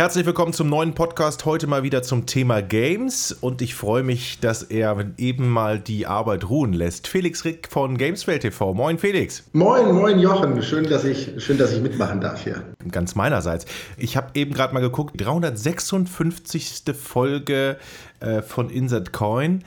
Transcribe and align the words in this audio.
Herzlich 0.00 0.24
willkommen 0.24 0.54
zum 0.54 0.70
neuen 0.70 0.94
Podcast. 0.94 1.44
Heute 1.44 1.66
mal 1.66 1.82
wieder 1.82 2.02
zum 2.02 2.24
Thema 2.24 2.62
Games. 2.62 3.32
Und 3.32 3.60
ich 3.60 3.74
freue 3.74 4.02
mich, 4.02 4.40
dass 4.40 4.62
er 4.62 4.96
eben 5.18 5.50
mal 5.50 5.78
die 5.78 6.06
Arbeit 6.06 6.48
ruhen 6.48 6.72
lässt. 6.72 7.06
Felix 7.06 7.44
Rick 7.44 7.68
von 7.70 7.98
Gameswelt 7.98 8.40
TV. 8.40 8.72
Moin, 8.72 8.96
Felix. 8.96 9.44
Moin, 9.52 9.92
moin, 9.94 10.18
Jochen. 10.18 10.62
Schön, 10.62 10.88
dass 10.88 11.04
ich, 11.04 11.44
schön, 11.44 11.58
dass 11.58 11.74
ich 11.74 11.82
mitmachen 11.82 12.22
darf 12.22 12.42
hier. 12.42 12.62
Ganz 12.90 13.14
meinerseits. 13.14 13.66
Ich 13.98 14.16
habe 14.16 14.28
eben 14.32 14.54
gerade 14.54 14.72
mal 14.72 14.80
geguckt. 14.80 15.20
356. 15.20 16.82
Folge 16.98 17.76
äh, 18.20 18.40
von 18.40 18.70
Insert 18.70 19.12
Coin. 19.12 19.62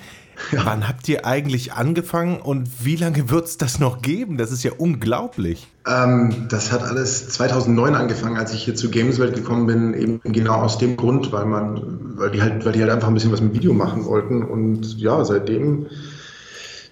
Ja. 0.52 0.65
Wann 0.65 0.88
habt 0.88 1.07
ihr 1.09 1.25
eigentlich 1.25 1.73
angefangen 1.73 2.39
und 2.39 2.70
wie 2.84 2.95
lange 2.95 3.29
wird 3.29 3.45
es 3.45 3.57
das 3.57 3.79
noch 3.79 4.02
geben? 4.02 4.38
Das 4.38 4.52
ist 4.52 4.63
ja 4.63 4.71
unglaublich. 4.77 5.67
Ähm, 5.88 6.48
das 6.49 6.71
hat 6.71 6.84
alles 6.84 7.29
2009 7.29 7.95
angefangen, 7.95 8.38
als 8.38 8.54
ich 8.54 8.63
hier 8.63 8.75
zu 8.75 8.89
Gameswelt 8.89 9.35
gekommen 9.35 9.67
bin, 9.67 9.93
eben 9.93 10.21
genau 10.23 10.55
aus 10.55 10.77
dem 10.77 10.98
Grund, 10.98 11.31
weil 11.31 11.45
man, 11.45 12.17
weil 12.17 12.31
die 12.31 12.41
halt, 12.41 12.66
weil 12.66 12.73
die 12.73 12.81
halt 12.81 12.91
einfach 12.91 13.08
ein 13.08 13.13
bisschen 13.13 13.31
was 13.31 13.41
mit 13.41 13.53
Video 13.53 13.73
machen 13.73 14.05
wollten 14.05 14.44
und 14.44 14.98
ja, 14.99 15.23
seitdem 15.25 15.88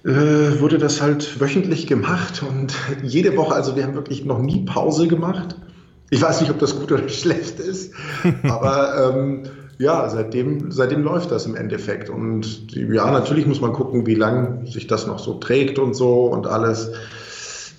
äh, 0.03 0.59
wurde 0.59 0.77
das 0.77 1.01
halt 1.01 1.39
wöchentlich 1.39 1.87
gemacht 1.87 2.43
und 2.47 2.73
jede 3.03 3.37
Woche, 3.37 3.55
also 3.55 3.75
wir 3.75 3.83
haben 3.83 3.93
wirklich 3.93 4.25
noch 4.25 4.39
nie 4.39 4.65
Pause 4.65 5.07
gemacht. 5.07 5.55
Ich 6.09 6.21
weiß 6.21 6.41
nicht, 6.41 6.51
ob 6.51 6.59
das 6.59 6.77
gut 6.77 6.91
oder 6.91 7.07
schlecht 7.09 7.59
ist, 7.59 7.93
aber 8.43 9.13
ähm, 9.15 9.43
ja, 9.81 10.07
seitdem, 10.09 10.71
seitdem 10.71 11.03
läuft 11.03 11.31
das 11.31 11.47
im 11.47 11.55
Endeffekt. 11.55 12.09
Und 12.09 12.71
ja, 12.71 13.09
natürlich 13.09 13.47
muss 13.47 13.61
man 13.61 13.73
gucken, 13.73 14.05
wie 14.05 14.13
lange 14.13 14.67
sich 14.67 14.85
das 14.85 15.07
noch 15.07 15.17
so 15.17 15.33
trägt 15.35 15.79
und 15.79 15.95
so 15.95 16.25
und 16.25 16.45
alles. 16.45 16.91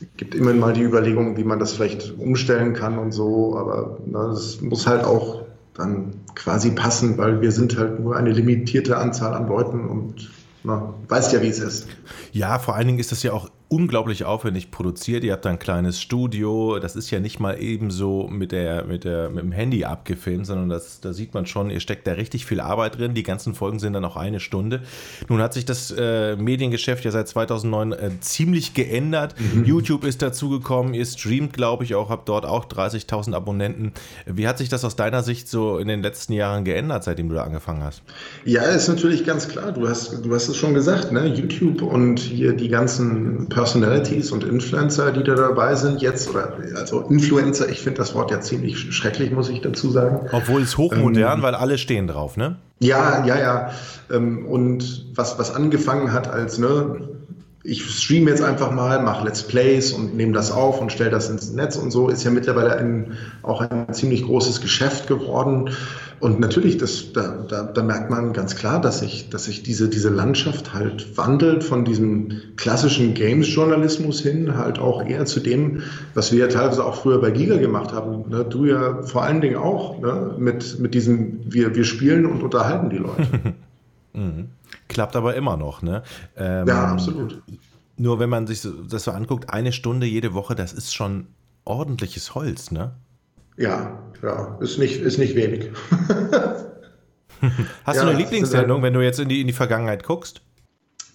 Es 0.00 0.06
gibt 0.16 0.34
immer 0.34 0.52
mal 0.52 0.72
die 0.72 0.82
Überlegung, 0.82 1.36
wie 1.36 1.44
man 1.44 1.60
das 1.60 1.74
vielleicht 1.74 2.18
umstellen 2.18 2.74
kann 2.74 2.98
und 2.98 3.12
so, 3.12 3.56
aber 3.56 3.98
es 4.32 4.60
muss 4.60 4.86
halt 4.88 5.04
auch 5.04 5.42
dann 5.74 6.14
quasi 6.34 6.72
passen, 6.72 7.16
weil 7.18 7.40
wir 7.40 7.52
sind 7.52 7.78
halt 7.78 8.00
nur 8.00 8.16
eine 8.16 8.32
limitierte 8.32 8.98
Anzahl 8.98 9.32
an 9.34 9.48
Leuten 9.48 9.86
und 9.86 10.30
na, 10.64 10.94
weißt 11.08 11.32
ja, 11.32 11.42
wie 11.42 11.48
es 11.48 11.60
ist. 11.60 11.86
Ja, 12.32 12.58
vor 12.58 12.74
allen 12.74 12.86
Dingen 12.88 12.98
ist 12.98 13.12
das 13.12 13.22
ja 13.22 13.32
auch 13.32 13.48
unglaublich 13.72 14.26
aufwendig 14.26 14.70
produziert. 14.70 15.24
Ihr 15.24 15.32
habt 15.32 15.46
ein 15.46 15.58
kleines 15.58 15.98
Studio. 15.98 16.78
Das 16.78 16.94
ist 16.94 17.10
ja 17.10 17.20
nicht 17.20 17.40
mal 17.40 17.58
eben 17.58 17.90
so 17.90 18.28
mit, 18.28 18.52
der, 18.52 18.84
mit, 18.84 19.04
der, 19.04 19.30
mit 19.30 19.42
dem 19.42 19.50
Handy 19.50 19.86
abgefilmt, 19.86 20.46
sondern 20.46 20.68
das, 20.68 21.00
da 21.00 21.14
sieht 21.14 21.32
man 21.32 21.46
schon, 21.46 21.70
ihr 21.70 21.80
steckt 21.80 22.06
da 22.06 22.12
richtig 22.12 22.44
viel 22.44 22.60
Arbeit 22.60 22.98
drin. 22.98 23.14
Die 23.14 23.22
ganzen 23.22 23.54
Folgen 23.54 23.78
sind 23.78 23.94
dann 23.94 24.04
auch 24.04 24.16
eine 24.16 24.40
Stunde. 24.40 24.82
Nun 25.30 25.40
hat 25.40 25.54
sich 25.54 25.64
das 25.64 25.90
äh, 25.90 26.36
Mediengeschäft 26.36 27.06
ja 27.06 27.10
seit 27.10 27.28
2009 27.28 27.92
äh, 27.92 28.10
ziemlich 28.20 28.74
geändert. 28.74 29.34
Mhm. 29.38 29.64
YouTube 29.64 30.04
ist 30.04 30.20
dazugekommen. 30.20 30.92
Ihr 30.92 31.06
streamt, 31.06 31.54
glaube 31.54 31.84
ich, 31.84 31.94
auch, 31.94 32.10
habt 32.10 32.28
dort 32.28 32.44
auch 32.44 32.66
30.000 32.66 33.32
Abonnenten. 33.32 33.92
Wie 34.26 34.46
hat 34.46 34.58
sich 34.58 34.68
das 34.68 34.84
aus 34.84 34.96
deiner 34.96 35.22
Sicht 35.22 35.48
so 35.48 35.78
in 35.78 35.88
den 35.88 36.02
letzten 36.02 36.34
Jahren 36.34 36.64
geändert, 36.64 37.04
seitdem 37.04 37.30
du 37.30 37.36
da 37.36 37.44
angefangen 37.44 37.82
hast? 37.82 38.02
Ja, 38.44 38.64
ist 38.64 38.88
natürlich 38.88 39.24
ganz 39.24 39.48
klar. 39.48 39.72
Du 39.72 39.88
hast, 39.88 40.22
du 40.22 40.34
hast 40.34 40.48
es 40.48 40.58
schon 40.58 40.74
gesagt, 40.74 41.10
ne? 41.10 41.24
YouTube 41.24 41.80
und 41.80 42.18
hier 42.18 42.52
die 42.52 42.68
ganzen 42.68 43.48
Personen 43.48 43.61
Personalities 43.62 44.32
und 44.32 44.42
Influencer, 44.42 45.12
die 45.12 45.22
da 45.22 45.36
dabei 45.36 45.76
sind 45.76 46.02
jetzt, 46.02 46.28
oder 46.28 46.52
also 46.74 47.02
Influencer, 47.02 47.68
ich 47.68 47.80
finde 47.80 47.98
das 47.98 48.12
Wort 48.12 48.32
ja 48.32 48.40
ziemlich 48.40 48.92
schrecklich, 48.92 49.30
muss 49.30 49.48
ich 49.48 49.60
dazu 49.60 49.90
sagen. 49.90 50.28
Obwohl 50.32 50.62
es 50.62 50.76
hochmodern, 50.76 51.38
ähm, 51.38 51.42
weil 51.42 51.54
alle 51.54 51.78
stehen 51.78 52.08
drauf, 52.08 52.36
ne? 52.36 52.56
Ja, 52.80 53.24
ja, 53.24 53.38
ja. 53.38 53.70
Ähm, 54.10 54.46
und 54.46 55.06
was, 55.14 55.38
was 55.38 55.54
angefangen 55.54 56.12
hat 56.12 56.28
als, 56.28 56.58
ne, 56.58 57.08
ich 57.64 57.84
streame 57.84 58.30
jetzt 58.30 58.42
einfach 58.42 58.72
mal, 58.72 59.02
mache 59.02 59.24
Let's 59.24 59.44
Plays 59.44 59.92
und 59.92 60.16
nehme 60.16 60.32
das 60.32 60.50
auf 60.50 60.80
und 60.80 60.90
stelle 60.90 61.10
das 61.10 61.30
ins 61.30 61.52
Netz 61.52 61.76
und 61.76 61.92
so, 61.92 62.08
ist 62.08 62.24
ja 62.24 62.30
mittlerweile 62.32 62.76
ein, 62.76 63.12
auch 63.42 63.60
ein 63.60 63.92
ziemlich 63.94 64.24
großes 64.24 64.60
Geschäft 64.60 65.06
geworden. 65.06 65.70
Und 66.18 66.40
natürlich, 66.40 66.76
das, 66.76 67.12
da, 67.12 67.44
da, 67.48 67.62
da 67.64 67.82
merkt 67.82 68.10
man 68.10 68.32
ganz 68.32 68.56
klar, 68.56 68.80
dass 68.80 69.00
sich, 69.00 69.28
dass 69.30 69.44
sich 69.44 69.62
diese, 69.62 69.88
diese 69.88 70.08
Landschaft 70.08 70.74
halt 70.74 71.16
wandelt 71.16 71.62
von 71.62 71.84
diesem 71.84 72.40
klassischen 72.56 73.14
Games-Journalismus 73.14 74.20
hin, 74.20 74.56
halt 74.56 74.78
auch 74.78 75.04
eher 75.04 75.24
zu 75.24 75.40
dem, 75.40 75.82
was 76.14 76.32
wir 76.32 76.40
ja 76.40 76.48
teilweise 76.48 76.84
auch 76.84 76.96
früher 76.96 77.20
bei 77.20 77.30
Giga 77.30 77.56
gemacht 77.56 77.92
haben. 77.92 78.28
Ne? 78.28 78.44
Du 78.44 78.64
ja 78.64 79.02
vor 79.02 79.22
allen 79.22 79.40
Dingen 79.40 79.56
auch, 79.56 80.00
ne? 80.00 80.34
mit, 80.38 80.80
mit 80.80 80.94
diesem, 80.94 81.40
wir, 81.44 81.74
wir 81.76 81.84
spielen 81.84 82.26
und 82.26 82.42
unterhalten 82.42 82.90
die 82.90 82.98
Leute. 82.98 83.26
mhm. 84.12 84.50
Klappt 84.88 85.16
aber 85.16 85.34
immer 85.34 85.56
noch, 85.56 85.82
ne? 85.82 86.02
Ähm, 86.36 86.66
ja, 86.66 86.86
absolut. 86.86 87.42
Nur 87.96 88.18
wenn 88.18 88.30
man 88.30 88.46
sich 88.46 88.66
das 88.88 89.04
so 89.04 89.10
anguckt, 89.10 89.50
eine 89.50 89.72
Stunde 89.72 90.06
jede 90.06 90.34
Woche, 90.34 90.54
das 90.54 90.72
ist 90.72 90.94
schon 90.94 91.28
ordentliches 91.64 92.34
Holz, 92.34 92.70
ne? 92.70 92.92
Ja, 93.56 93.98
ja, 94.22 94.58
ist 94.60 94.78
nicht, 94.78 95.00
ist 95.00 95.18
nicht 95.18 95.34
wenig. 95.36 95.70
Hast 97.84 97.96
ja, 97.96 98.04
du 98.04 98.10
eine 98.10 98.18
Lieblingssendung, 98.18 98.82
wenn 98.82 98.94
du 98.94 99.00
jetzt 99.00 99.18
in 99.20 99.28
die, 99.28 99.40
in 99.40 99.46
die 99.46 99.52
Vergangenheit 99.52 100.04
guckst? 100.04 100.42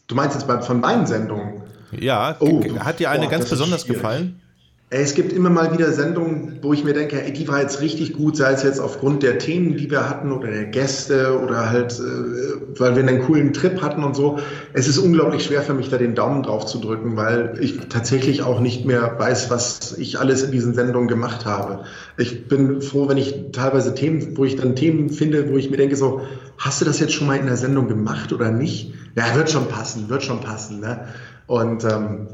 Du 0.07 0.15
meinst 0.15 0.35
jetzt 0.35 0.47
bei, 0.47 0.61
von 0.61 0.79
meinen 0.79 1.05
Sendungen? 1.05 1.63
Ja, 1.91 2.35
oh, 2.39 2.63
hat 2.79 2.99
dir 2.99 3.09
eine 3.09 3.25
boah, 3.25 3.31
ganz 3.31 3.49
besonders 3.49 3.85
gefallen? 3.85 4.41
Es 4.89 5.15
gibt 5.15 5.33
immer 5.33 5.49
mal 5.49 5.73
wieder 5.73 5.91
Sendungen, 5.91 6.59
wo 6.61 6.71
ich 6.71 6.85
mir 6.85 6.93
denke, 6.93 7.21
ey, 7.21 7.33
die 7.33 7.45
war 7.49 7.59
jetzt 7.61 7.81
richtig 7.81 8.13
gut, 8.13 8.37
sei 8.37 8.53
es 8.53 8.63
jetzt 8.63 8.79
aufgrund 8.79 9.21
der 9.21 9.37
Themen, 9.37 9.75
die 9.75 9.91
wir 9.91 10.09
hatten 10.09 10.31
oder 10.31 10.47
der 10.47 10.63
Gäste 10.63 11.41
oder 11.43 11.69
halt, 11.69 11.99
äh, 11.99 12.79
weil 12.79 12.95
wir 12.95 13.05
einen 13.05 13.21
coolen 13.21 13.51
Trip 13.51 13.81
hatten 13.81 14.05
und 14.05 14.15
so. 14.15 14.39
Es 14.71 14.87
ist 14.87 14.97
unglaublich 14.97 15.43
schwer 15.43 15.61
für 15.61 15.73
mich, 15.73 15.89
da 15.89 15.97
den 15.97 16.15
Daumen 16.15 16.41
drauf 16.41 16.65
zu 16.67 16.79
drücken, 16.79 17.17
weil 17.17 17.57
ich 17.59 17.77
tatsächlich 17.89 18.43
auch 18.43 18.61
nicht 18.61 18.85
mehr 18.85 19.19
weiß, 19.19 19.49
was 19.49 19.97
ich 19.97 20.19
alles 20.19 20.43
in 20.43 20.51
diesen 20.51 20.73
Sendungen 20.73 21.09
gemacht 21.09 21.45
habe. 21.45 21.83
Ich 22.15 22.47
bin 22.47 22.81
froh, 22.81 23.09
wenn 23.09 23.17
ich 23.17 23.35
teilweise 23.51 23.93
Themen, 23.93 24.37
wo 24.37 24.45
ich 24.45 24.55
dann 24.55 24.77
Themen 24.77 25.09
finde, 25.09 25.51
wo 25.51 25.57
ich 25.57 25.69
mir 25.69 25.75
denke 25.75 25.97
so, 25.97 26.21
hast 26.57 26.79
du 26.79 26.85
das 26.85 27.01
jetzt 27.01 27.11
schon 27.11 27.27
mal 27.27 27.35
in 27.35 27.47
der 27.47 27.57
Sendung 27.57 27.89
gemacht 27.89 28.31
oder 28.31 28.51
nicht? 28.51 28.93
Ja, 29.17 29.35
wird 29.35 29.51
schon 29.51 29.67
passen, 29.67 30.07
wird 30.07 30.23
schon 30.23 30.39
passen. 30.39 30.79
Ne? 30.79 31.07
Und 31.45 31.83
ähm, 31.83 32.27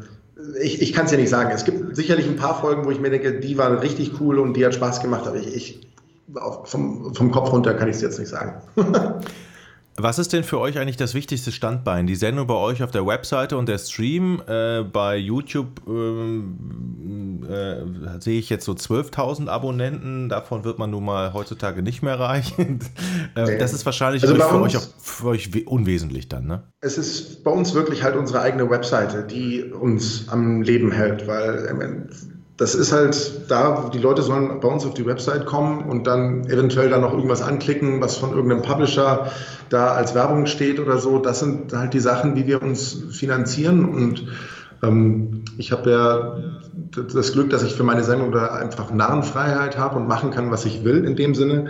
ich, 0.62 0.82
ich 0.82 0.94
kann 0.94 1.06
es 1.06 1.12
ja 1.12 1.18
nicht 1.18 1.30
sagen. 1.30 1.52
Es 1.52 1.66
gibt 1.66 1.96
sicherlich 1.96 2.28
ein 2.28 2.36
paar 2.36 2.60
Folgen, 2.60 2.86
wo 2.86 2.92
ich 2.92 3.00
mir 3.00 3.10
denke, 3.10 3.40
die 3.40 3.58
waren 3.58 3.78
richtig 3.78 4.20
cool 4.20 4.40
und 4.40 4.56
die 4.56 4.66
hat 4.66 4.74
Spaß 4.74 5.02
gemacht, 5.02 5.28
aber 5.28 5.38
ich, 5.38 5.56
ich 5.56 5.88
vom, 6.64 7.14
vom 7.14 7.32
Kopf 7.32 7.52
runter 7.52 7.74
kann 7.74 7.90
ich 7.90 7.98
es 7.98 8.02
jetzt 8.02 8.20
nicht 8.20 8.30
sagen. 8.30 8.62
Was 9.96 10.18
ist 10.18 10.34
denn 10.34 10.44
für 10.44 10.60
euch 10.60 10.80
eigentlich 10.80 10.98
das 10.98 11.14
wichtigste 11.14 11.52
Standbein? 11.52 12.08
Die 12.08 12.16
Sendung 12.16 12.48
bei 12.48 12.56
euch 12.56 12.82
auf 12.82 12.90
der 12.90 13.06
Webseite 13.06 13.58
und 13.58 13.70
der 13.70 13.78
Stream 13.78 14.42
äh, 14.48 14.82
bei 14.82 15.18
YouTube 15.18 15.82
ähm, 15.88 17.44
äh, 17.48 18.20
sehe 18.20 18.40
ich 18.40 18.50
jetzt 18.50 18.66
so 18.66 18.72
12.000 18.72 19.50
Abonnenten. 19.50 20.30
Davon 20.30 20.64
wird 20.64 20.80
man 20.80 20.90
nun 20.90 21.06
mal 21.06 21.34
heutzutage 21.34 21.84
nicht 21.84 22.02
mehr 22.02 22.20
reich. 22.20 22.54
äh, 23.36 23.58
das 23.60 23.74
ist 23.74 23.86
wahrscheinlich 23.86 24.24
also 24.24 24.36
für, 24.36 24.62
euch 24.62 24.78
auch, 24.78 24.88
für 24.98 25.28
euch 25.28 25.68
unwesentlich 25.68 26.28
dann, 26.28 26.48
ne? 26.48 26.64
Es 26.82 26.98
ist 26.98 27.44
bei 27.44 27.52
uns 27.52 27.76
wirklich 27.76 28.02
halt 28.02 28.16
unsere 28.16 28.42
eigene 28.42 28.68
Webseite, 28.70 29.24
die 29.24 29.64
uns 29.64 30.28
am 30.30 30.64
Leben 30.64 30.92
hält, 30.92 31.28
weil 31.28 31.68
das 32.58 32.76
ist 32.76 32.92
halt 32.92 33.50
da, 33.50 33.90
die 33.94 33.98
Leute 33.98 34.22
sollen 34.22 34.60
bei 34.60 34.68
uns 34.68 34.86
auf 34.86 34.94
die 34.94 35.06
Website 35.06 35.46
kommen 35.46 35.90
und 35.90 36.06
dann 36.06 36.46
eventuell 36.46 36.90
dann 36.90 37.02
noch 37.02 37.14
irgendwas 37.14 37.42
anklicken, 37.42 38.00
was 38.00 38.18
von 38.18 38.32
irgendeinem 38.32 38.62
Publisher 38.62 39.32
da 39.70 39.94
als 39.94 40.14
Werbung 40.14 40.46
steht 40.46 40.80
oder 40.80 41.00
so. 41.00 41.18
Das 41.18 41.40
sind 41.40 41.74
halt 41.74 41.94
die 41.94 42.00
Sachen, 42.00 42.36
wie 42.36 42.46
wir 42.46 42.62
uns 42.62 43.06
finanzieren 43.12 43.86
und 43.86 44.28
ähm, 44.84 45.46
ich 45.58 45.72
habe 45.72 45.90
ja 45.90 46.38
das 47.12 47.34
Glück, 47.34 47.50
dass 47.50 47.64
ich 47.64 47.74
für 47.74 47.84
meine 47.84 48.04
Sendung 48.04 48.32
da 48.32 48.48
einfach 48.48 48.92
Narrenfreiheit 48.92 49.78
habe 49.78 49.98
und 49.98 50.08
machen 50.08 50.30
kann, 50.30 50.52
was 50.52 50.66
ich 50.66 50.84
will 50.84 51.06
in 51.06 51.16
dem 51.16 51.34
Sinne. 51.34 51.70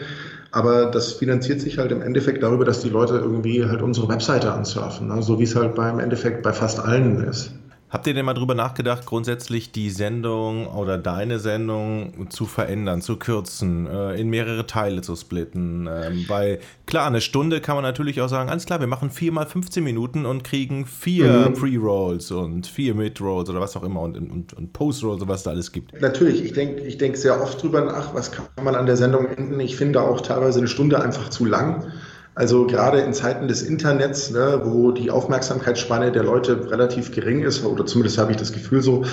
Aber 0.52 0.86
das 0.86 1.14
finanziert 1.14 1.62
sich 1.62 1.78
halt 1.78 1.92
im 1.92 2.02
Endeffekt 2.02 2.44
darüber, 2.44 2.66
dass 2.66 2.82
die 2.82 2.90
Leute 2.90 3.16
irgendwie 3.16 3.66
halt 3.66 3.82
unsere 3.82 4.08
Webseite 4.10 4.54
ansurfen, 4.54 5.08
ne? 5.08 5.24
so 5.24 5.40
wie 5.40 5.44
es 5.44 5.56
halt 5.56 5.76
beim 5.76 6.00
Endeffekt 6.00 6.44
bei 6.44 6.54
fast 6.54 6.80
allen 6.80 7.24
ist. 7.24 7.52
Habt 7.94 8.08
ihr 8.08 8.16
denn 8.16 8.26
mal 8.26 8.34
drüber 8.34 8.56
nachgedacht, 8.56 9.06
grundsätzlich 9.06 9.72
die 9.72 9.92
Sendung 9.92 10.66
oder 10.66 10.98
deine 10.98 11.38
Sendung 11.38 12.28
zu 12.32 12.48
verändern, 12.48 13.04
zu 13.04 13.18
kürzen, 13.18 13.86
äh, 13.86 14.20
in 14.20 14.32
mehrere 14.32 14.66
Teile 14.66 15.04
zu 15.04 15.16
splitten? 15.16 15.88
Ähm, 15.88 16.26
weil 16.28 16.58
klar, 16.88 17.06
eine 17.06 17.22
Stunde 17.22 17.62
kann 17.62 17.76
man 17.76 17.84
natürlich 17.84 18.20
auch 18.20 18.30
sagen, 18.30 18.50
alles 18.50 18.66
klar, 18.66 18.80
wir 18.80 18.88
machen 18.88 19.12
vier 19.12 19.32
mal 19.32 19.46
15 19.46 19.84
Minuten 19.84 20.26
und 20.26 20.44
kriegen 20.44 20.88
vier 20.88 21.50
mhm. 21.50 21.54
Pre-Rolls 21.54 22.32
und 22.32 22.66
vier 22.66 22.96
Mid-Rolls 22.96 23.52
oder 23.52 23.62
was 23.62 23.78
auch 23.78 23.84
immer 23.84 24.02
und, 24.02 24.18
und, 24.18 24.54
und 24.54 24.74
Post-Rolls 24.74 25.22
und 25.22 25.28
was 25.28 25.44
da 25.44 25.52
alles 25.52 25.72
gibt. 25.72 25.94
Natürlich, 26.02 26.44
ich 26.44 26.54
denke 26.54 26.82
ich 26.82 26.98
denk 26.98 27.16
sehr 27.16 27.40
oft 27.40 27.62
drüber 27.62 27.82
nach, 27.82 28.16
was 28.16 28.32
kann 28.32 28.48
man 28.64 28.74
an 28.74 28.88
der 28.88 28.98
Sendung 28.98 29.28
enden. 29.28 29.60
Ich 29.60 29.76
finde 29.76 30.02
auch 30.02 30.22
teilweise 30.22 30.58
eine 30.58 30.68
Stunde 30.68 31.00
einfach 31.00 31.30
zu 31.30 31.46
lang. 31.46 31.92
Also 32.36 32.66
gerade 32.66 33.00
in 33.00 33.14
Zeiten 33.14 33.48
des 33.48 33.62
Internets, 33.62 34.32
ne, 34.32 34.62
wo 34.64 34.92
die 34.92 35.12
Aufmerksamkeitsspanne 35.12 36.12
der 36.12 36.24
Leute 36.24 36.72
relativ 36.72 37.12
gering 37.12 37.44
ist, 37.44 37.64
oder 37.64 37.86
zumindest 37.86 38.18
habe 38.18 38.32
ich 38.32 38.38
das 38.38 38.52
Gefühl 38.52 38.82
so, 38.82 39.04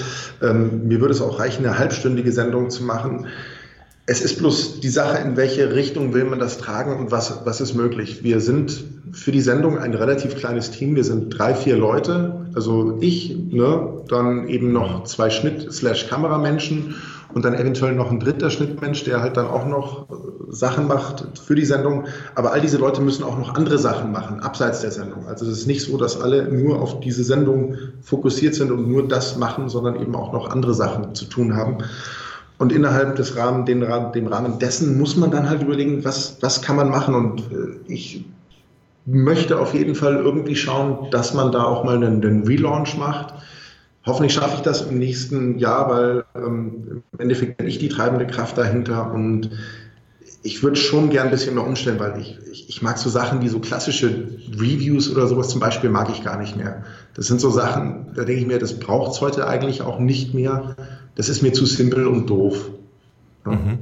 ähm, 0.42 0.88
mir 0.88 1.00
würde 1.00 1.12
es 1.12 1.20
auch 1.20 1.38
reichen, 1.38 1.66
eine 1.66 1.78
halbstündige 1.78 2.32
Sendung 2.32 2.70
zu 2.70 2.82
machen. 2.82 3.26
Es 4.06 4.22
ist 4.22 4.38
bloß 4.38 4.80
die 4.80 4.88
Sache, 4.88 5.18
in 5.22 5.36
welche 5.36 5.74
Richtung 5.74 6.14
will 6.14 6.24
man 6.24 6.38
das 6.38 6.56
tragen 6.56 6.98
und 6.98 7.10
was, 7.10 7.42
was 7.44 7.60
ist 7.60 7.74
möglich. 7.74 8.24
Wir 8.24 8.40
sind 8.40 8.82
für 9.12 9.32
die 9.32 9.42
Sendung 9.42 9.78
ein 9.78 9.92
relativ 9.94 10.36
kleines 10.36 10.70
Team. 10.70 10.96
Wir 10.96 11.04
sind 11.04 11.28
drei, 11.28 11.54
vier 11.54 11.76
Leute. 11.76 12.46
Also 12.54 12.96
ich, 13.00 13.36
ne, 13.36 14.02
dann 14.08 14.48
eben 14.48 14.72
noch 14.72 15.04
zwei 15.04 15.28
Schnitt-Slash-Kameramenschen 15.28 16.94
und 17.34 17.44
dann 17.44 17.54
eventuell 17.54 17.94
noch 17.94 18.10
ein 18.10 18.18
dritter 18.18 18.50
Schnittmensch, 18.50 19.04
der 19.04 19.20
halt 19.20 19.36
dann 19.36 19.46
auch 19.46 19.66
noch 19.66 20.08
Sachen 20.50 20.88
macht 20.88 21.24
für 21.38 21.54
die 21.54 21.64
Sendung. 21.64 22.06
Aber 22.34 22.52
all 22.52 22.60
diese 22.60 22.78
Leute 22.78 23.00
müssen 23.00 23.22
auch 23.22 23.38
noch 23.38 23.54
andere 23.54 23.78
Sachen 23.78 24.12
machen, 24.12 24.40
abseits 24.40 24.80
der 24.80 24.90
Sendung. 24.90 25.26
Also 25.26 25.46
es 25.46 25.58
ist 25.58 25.66
nicht 25.66 25.82
so, 25.82 25.96
dass 25.96 26.20
alle 26.20 26.44
nur 26.44 26.80
auf 26.80 27.00
diese 27.00 27.24
Sendung 27.24 27.76
fokussiert 28.02 28.54
sind 28.54 28.70
und 28.70 28.88
nur 28.88 29.06
das 29.06 29.36
machen, 29.36 29.68
sondern 29.68 30.00
eben 30.00 30.14
auch 30.14 30.32
noch 30.32 30.50
andere 30.50 30.74
Sachen 30.74 31.14
zu 31.14 31.26
tun 31.26 31.56
haben. 31.56 31.78
Und 32.58 32.72
innerhalb 32.72 33.16
des 33.16 33.36
Rahmen, 33.36 33.64
den, 33.64 33.80
dem 34.14 34.26
Rahmen 34.26 34.58
dessen 34.58 34.98
muss 34.98 35.16
man 35.16 35.30
dann 35.30 35.48
halt 35.48 35.62
überlegen, 35.62 36.04
was, 36.04 36.36
was 36.42 36.60
kann 36.60 36.76
man 36.76 36.90
machen. 36.90 37.14
Und 37.14 37.40
äh, 37.40 37.92
ich 37.92 38.26
möchte 39.06 39.58
auf 39.58 39.72
jeden 39.72 39.94
Fall 39.94 40.16
irgendwie 40.16 40.56
schauen, 40.56 41.10
dass 41.10 41.32
man 41.32 41.52
da 41.52 41.64
auch 41.64 41.84
mal 41.84 41.96
einen, 41.96 42.22
einen 42.22 42.46
Relaunch 42.46 42.98
macht. 42.98 43.34
Hoffentlich 44.06 44.34
schaffe 44.34 44.56
ich 44.56 44.62
das 44.62 44.82
im 44.82 44.98
nächsten 44.98 45.58
Jahr, 45.58 45.90
weil 45.90 46.24
ähm, 46.34 47.02
im 47.12 47.20
Endeffekt 47.20 47.58
bin 47.58 47.66
ich 47.66 47.78
die 47.78 47.88
treibende 47.88 48.26
Kraft 48.26 48.56
dahinter 48.56 49.12
und 49.12 49.50
ich 50.42 50.62
würde 50.62 50.76
schon 50.76 51.10
gern 51.10 51.26
ein 51.26 51.30
bisschen 51.30 51.54
mehr 51.54 51.66
umstellen, 51.66 51.98
weil 51.98 52.18
ich, 52.20 52.38
ich, 52.50 52.68
ich, 52.68 52.82
mag 52.82 52.96
so 52.96 53.10
Sachen 53.10 53.42
wie 53.42 53.48
so 53.48 53.60
klassische 53.60 54.08
Reviews 54.58 55.10
oder 55.10 55.26
sowas 55.26 55.48
zum 55.48 55.60
Beispiel 55.60 55.90
mag 55.90 56.08
ich 56.10 56.24
gar 56.24 56.38
nicht 56.38 56.56
mehr. 56.56 56.84
Das 57.14 57.26
sind 57.26 57.40
so 57.40 57.50
Sachen, 57.50 58.06
da 58.14 58.24
denke 58.24 58.40
ich 58.40 58.46
mir, 58.46 58.58
das 58.58 58.78
braucht 58.78 59.12
es 59.12 59.20
heute 59.20 59.46
eigentlich 59.46 59.82
auch 59.82 59.98
nicht 59.98 60.32
mehr 60.32 60.76
das 61.14 61.28
ist 61.28 61.42
mir 61.42 61.52
zu 61.52 61.66
simpel 61.66 62.06
und 62.06 62.28
doof. 62.28 62.70
Ja. 63.44 63.52
Mhm. 63.52 63.78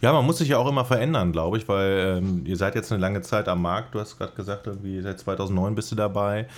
Ja, 0.00 0.12
man 0.12 0.24
muss 0.24 0.38
sich 0.38 0.48
ja 0.48 0.58
auch 0.58 0.68
immer 0.68 0.84
verändern, 0.84 1.30
glaube 1.30 1.58
ich, 1.58 1.68
weil 1.68 2.18
ähm, 2.18 2.42
ihr 2.46 2.56
seid 2.56 2.74
jetzt 2.74 2.90
eine 2.90 3.00
lange 3.00 3.20
Zeit 3.20 3.48
am 3.48 3.62
Markt. 3.62 3.94
Du 3.94 4.00
hast 4.00 4.18
gerade 4.18 4.32
gesagt, 4.32 4.66
irgendwie 4.66 5.00
seit 5.02 5.20
2009 5.20 5.74
bist 5.74 5.92
du 5.92 5.96
dabei. 5.96 6.48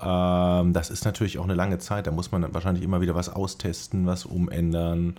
Ähm, 0.00 0.72
das 0.72 0.90
ist 0.90 1.04
natürlich 1.04 1.38
auch 1.38 1.44
eine 1.44 1.54
lange 1.54 1.78
Zeit. 1.78 2.06
Da 2.06 2.12
muss 2.12 2.32
man 2.32 2.54
wahrscheinlich 2.54 2.84
immer 2.84 3.00
wieder 3.00 3.14
was 3.14 3.28
austesten, 3.28 4.06
was 4.06 4.24
umändern, 4.24 5.16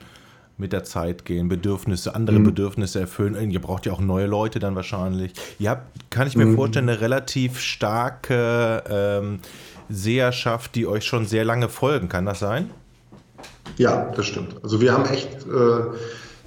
mit 0.57 0.73
der 0.73 0.83
Zeit 0.83 1.25
gehen, 1.25 1.49
Bedürfnisse, 1.49 2.15
andere 2.15 2.39
mhm. 2.39 2.45
Bedürfnisse 2.45 2.99
erfüllen. 2.99 3.51
Ihr 3.51 3.61
braucht 3.61 3.85
ja 3.85 3.93
auch 3.93 3.99
neue 3.99 4.25
Leute 4.25 4.59
dann 4.59 4.75
wahrscheinlich. 4.75 5.33
Ihr 5.59 5.69
habt, 5.71 6.09
kann 6.09 6.27
ich 6.27 6.35
mir 6.35 6.45
mhm. 6.45 6.55
vorstellen, 6.55 6.89
eine 6.89 7.01
relativ 7.01 7.59
starke 7.59 8.83
ähm, 8.89 9.39
Seherschaft, 9.89 10.75
die 10.75 10.87
euch 10.87 11.05
schon 11.05 11.25
sehr 11.25 11.45
lange 11.45 11.69
folgen. 11.69 12.09
Kann 12.09 12.25
das 12.25 12.39
sein? 12.39 12.69
Ja, 13.77 14.11
das 14.15 14.25
stimmt. 14.25 14.55
Also 14.63 14.79
wir 14.79 14.93
haben 14.93 15.05
echt 15.05 15.45
äh, 15.45 15.81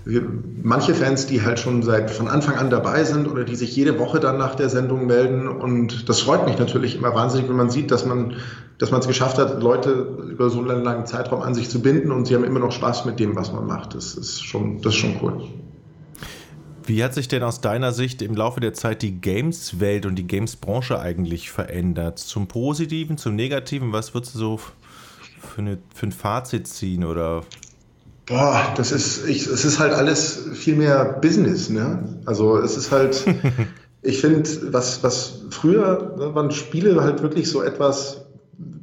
wir, 0.09 0.23
manche 0.63 0.95
Fans, 0.95 1.27
die 1.27 1.43
halt 1.43 1.59
schon 1.59 1.83
seit 1.83 2.11
von 2.11 2.29
Anfang 2.29 2.57
an 2.57 2.71
dabei 2.71 3.05
sind 3.05 3.29
oder 3.29 3.45
die 3.45 3.57
sich 3.57 3.77
jede 3.77 3.99
Woche 3.99 4.21
dann 4.21 4.39
nach 4.39 4.55
der 4.55 4.71
Sendung 4.71 5.07
melden. 5.07 5.47
Und 5.47 6.09
das 6.09 6.21
freut 6.21 6.47
mich 6.47 6.59
natürlich 6.59 6.97
immer 6.97 7.15
wahnsinnig, 7.15 7.49
wenn 7.49 7.57
man 7.57 7.69
sieht, 7.69 7.91
dass 7.91 8.07
man 8.07 8.37
dass 8.79 8.91
man 8.91 9.01
es 9.01 9.07
geschafft 9.07 9.39
hat, 9.39 9.63
Leute 9.63 9.91
über 10.31 10.51
so 10.51 10.61
einen 10.61 10.85
langen 10.85 11.07
Zeitraum 11.07 11.43
an 11.43 11.55
sich 11.55 11.69
zu 11.69 11.83
binden 11.83 12.13
und 12.13 12.27
sie 12.27 12.35
haben 12.35 12.45
immer 12.45 12.61
noch 12.61 12.73
Spaß 12.73 13.05
mit 13.05 13.19
dem, 13.19 13.35
was 13.35 13.53
man 13.53 13.67
macht. 13.67 13.95
Das 13.95 14.15
ist 14.15 14.45
schon, 14.45 14.81
das 14.83 14.95
ist 14.95 15.01
schon 15.01 15.17
cool. 15.21 15.43
Wie 16.89 17.05
hat 17.05 17.13
sich 17.13 17.29
denn 17.29 17.43
aus 17.43 17.61
deiner 17.61 17.93
Sicht 17.93 18.23
im 18.23 18.35
Laufe 18.35 18.61
der 18.61 18.73
Zeit 18.73 19.03
die 19.03 19.21
Games-Welt 19.21 20.07
und 20.07 20.15
die 20.15 20.27
Games-Branche 20.27 20.99
eigentlich 20.99 21.51
verändert? 21.51 22.19
Zum 22.19 22.47
Positiven, 22.47 23.19
zum 23.19 23.37
Negativen? 23.37 23.93
Was 23.93 24.15
würdest 24.15 24.37
du 24.37 24.39
so 24.39 24.57
für, 24.57 25.61
eine, 25.61 25.79
für 25.95 26.07
ein 26.07 26.13
Fazit 26.13 26.67
ziehen 26.67 27.05
oder? 27.05 27.43
Boah, 28.25 28.73
das 28.77 28.93
ist, 28.93 29.29
ich, 29.29 29.47
es 29.47 29.67
ist 29.67 29.79
halt 29.79 29.93
alles 29.93 30.49
viel 30.55 30.77
mehr 30.77 31.19
Business, 31.21 31.69
ne? 31.69 32.21
Also 32.25 32.59
es 32.59 32.77
ist 32.77 32.91
halt, 32.91 33.23
ich 34.03 34.21
finde, 34.21 34.49
was, 34.73 35.03
was 35.03 35.43
früher 35.51 36.15
ne, 36.17 36.35
waren 36.35 36.51
Spiele 36.51 37.03
halt 37.03 37.23
wirklich 37.23 37.51
so 37.51 37.63
etwas, 37.63 38.25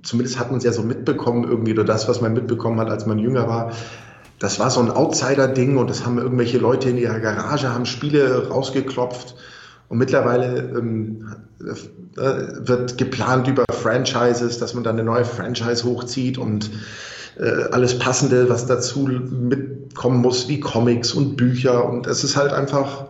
zumindest 0.04 0.40
hat 0.40 0.52
man 0.52 0.60
es 0.60 0.64
ja 0.64 0.72
so 0.72 0.84
mitbekommen 0.84 1.44
irgendwie, 1.44 1.74
oder 1.74 1.84
das, 1.84 2.08
was 2.08 2.22
man 2.22 2.34
mitbekommen 2.34 2.80
hat, 2.80 2.90
als 2.90 3.06
man 3.06 3.20
jünger 3.20 3.48
war, 3.48 3.72
das 4.40 4.60
war 4.60 4.70
so 4.70 4.82
ein 4.82 4.92
Outsider-Ding 4.92 5.78
und 5.78 5.90
das 5.90 6.06
haben 6.06 6.18
irgendwelche 6.18 6.58
Leute 6.58 6.90
in 6.90 6.98
ihrer 6.98 7.20
Garage, 7.20 7.74
haben 7.74 7.86
Spiele 7.86 8.50
rausgeklopft. 8.50 9.36
Und 9.88 9.98
mittlerweile 10.00 10.72
ähm, 10.78 11.28
äh, 12.18 12.68
wird 12.68 12.98
geplant 12.98 13.48
über 13.48 13.66
Franchises, 13.72 14.58
dass 14.58 14.74
man 14.74 14.84
dann 14.84 14.96
eine 14.96 15.06
neue 15.06 15.26
Franchise 15.26 15.84
hochzieht 15.86 16.38
und 16.38 16.70
äh, 17.38 17.70
alles 17.72 18.00
Passende, 18.00 18.50
was 18.50 18.66
dazu 18.66 19.00
mitkommen 19.00 20.22
muss, 20.22 20.48
wie 20.48 20.60
Comics 20.60 21.14
und 21.14 21.38
Bücher. 21.38 21.88
Und 21.88 22.08
es 22.08 22.24
ist 22.24 22.36
halt 22.36 22.52
einfach 22.52 23.06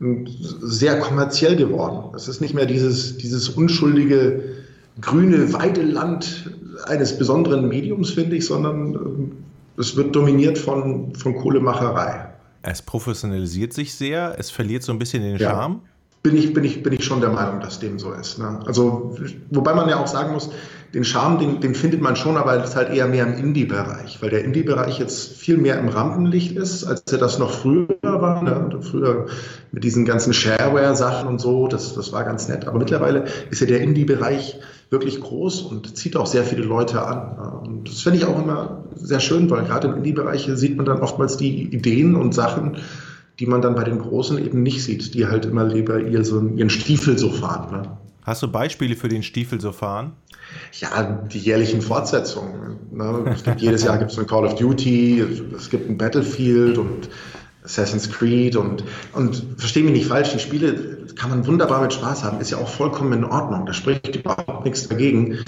sehr 0.00 1.00
kommerziell 1.00 1.56
geworden. 1.56 2.14
Es 2.14 2.28
ist 2.28 2.40
nicht 2.40 2.54
mehr 2.54 2.66
dieses, 2.66 3.16
dieses 3.16 3.48
unschuldige 3.48 4.57
grüne 5.00 5.52
Weideland 5.52 6.50
eines 6.86 7.18
besonderen 7.18 7.68
Mediums, 7.68 8.10
finde 8.10 8.36
ich, 8.36 8.46
sondern 8.46 8.94
äh, 8.94 9.80
es 9.80 9.96
wird 9.96 10.14
dominiert 10.14 10.58
von, 10.58 11.14
von 11.14 11.36
Kohlemacherei. 11.36 12.26
Es 12.62 12.82
professionalisiert 12.82 13.72
sich 13.72 13.94
sehr, 13.94 14.34
es 14.38 14.50
verliert 14.50 14.82
so 14.82 14.92
ein 14.92 14.98
bisschen 14.98 15.22
den 15.22 15.38
Charme. 15.38 15.80
Ja 15.84 15.88
bin 16.22 16.36
ich, 16.36 16.52
bin 16.52 16.64
ich, 16.64 16.82
bin 16.82 16.92
ich 16.92 17.04
schon 17.04 17.20
der 17.20 17.30
Meinung, 17.30 17.60
dass 17.60 17.78
dem 17.78 17.98
so 17.98 18.12
ist. 18.12 18.38
Ne? 18.38 18.60
Also, 18.66 19.16
wobei 19.50 19.74
man 19.74 19.88
ja 19.88 19.98
auch 19.98 20.06
sagen 20.06 20.32
muss, 20.32 20.50
den 20.94 21.04
Charme, 21.04 21.38
den, 21.38 21.60
den 21.60 21.74
findet 21.74 22.00
man 22.00 22.16
schon, 22.16 22.36
aber 22.36 22.56
es 22.56 22.70
ist 22.70 22.76
halt 22.76 22.90
eher 22.90 23.06
mehr 23.06 23.26
im 23.26 23.34
Indie-Bereich, 23.34 24.22
weil 24.22 24.30
der 24.30 24.44
Indie-Bereich 24.44 24.98
jetzt 24.98 25.34
viel 25.36 25.58
mehr 25.58 25.78
im 25.78 25.88
Rampenlicht 25.88 26.56
ist, 26.56 26.84
als 26.84 27.02
er 27.12 27.18
das 27.18 27.38
noch 27.38 27.50
früher 27.50 27.88
war. 28.02 28.42
Ne? 28.42 28.80
Früher 28.80 29.26
mit 29.70 29.84
diesen 29.84 30.06
ganzen 30.06 30.32
Shareware-Sachen 30.32 31.28
und 31.28 31.40
so, 31.40 31.68
das, 31.68 31.94
das 31.94 32.12
war 32.12 32.24
ganz 32.24 32.48
nett. 32.48 32.66
Aber 32.66 32.78
mittlerweile 32.78 33.24
ist 33.50 33.60
ja 33.60 33.66
der 33.66 33.82
Indie-Bereich 33.82 34.60
wirklich 34.90 35.20
groß 35.20 35.62
und 35.62 35.96
zieht 35.96 36.16
auch 36.16 36.26
sehr 36.26 36.44
viele 36.44 36.62
Leute 36.62 37.02
an. 37.02 37.36
Ne? 37.36 37.68
Und 37.68 37.88
das 37.90 38.00
finde 38.00 38.18
ich 38.18 38.24
auch 38.24 38.42
immer 38.42 38.84
sehr 38.94 39.20
schön, 39.20 39.50
weil 39.50 39.64
gerade 39.64 39.88
im 39.88 39.96
Indie-Bereich 39.96 40.48
sieht 40.54 40.76
man 40.76 40.86
dann 40.86 41.00
oftmals 41.00 41.36
die 41.36 41.64
Ideen 41.64 42.14
und 42.14 42.34
Sachen, 42.34 42.78
die 43.38 43.46
man 43.46 43.60
dann 43.60 43.74
bei 43.74 43.84
den 43.84 43.98
Großen 43.98 44.38
eben 44.38 44.62
nicht 44.62 44.82
sieht, 44.82 45.12
die 45.14 45.26
halt 45.26 45.44
immer 45.44 45.64
lieber 45.64 46.00
ihr 46.00 46.24
so, 46.24 46.40
ihren 46.40 46.70
Stiefel 46.70 47.18
so 47.18 47.30
fahren. 47.30 47.82
Ne? 47.82 47.98
Hast 48.22 48.42
du 48.42 48.48
Beispiele 48.48 48.96
für 48.96 49.08
den 49.08 49.22
Stiefel 49.22 49.60
so 49.60 49.72
fahren? 49.72 50.12
Ja, 50.80 51.02
die 51.02 51.38
jährlichen 51.38 51.80
Fortsetzungen. 51.80 52.78
Ne? 52.92 53.24
Es 53.34 53.42
gibt, 53.42 53.60
jedes 53.60 53.84
Jahr 53.84 53.98
gibt 53.98 54.10
es 54.10 54.18
ein 54.18 54.26
Call 54.26 54.44
of 54.44 54.54
Duty, 54.54 55.24
es 55.56 55.70
gibt 55.70 55.88
ein 55.88 55.98
Battlefield 55.98 56.78
und 56.78 57.08
Assassin's 57.64 58.10
Creed 58.10 58.56
und, 58.56 58.84
und 59.12 59.44
verstehe 59.56 59.82
mich 59.82 59.92
nicht 59.92 60.06
falsch, 60.06 60.32
die 60.32 60.38
Spiele 60.38 61.06
kann 61.16 61.30
man 61.30 61.46
wunderbar 61.46 61.82
mit 61.82 61.92
Spaß 61.92 62.24
haben, 62.24 62.40
ist 62.40 62.50
ja 62.50 62.58
auch 62.58 62.68
vollkommen 62.68 63.12
in 63.12 63.24
Ordnung, 63.24 63.66
da 63.66 63.72
spricht 63.72 64.14
überhaupt 64.14 64.64
nichts 64.64 64.88
dagegen. 64.88 65.38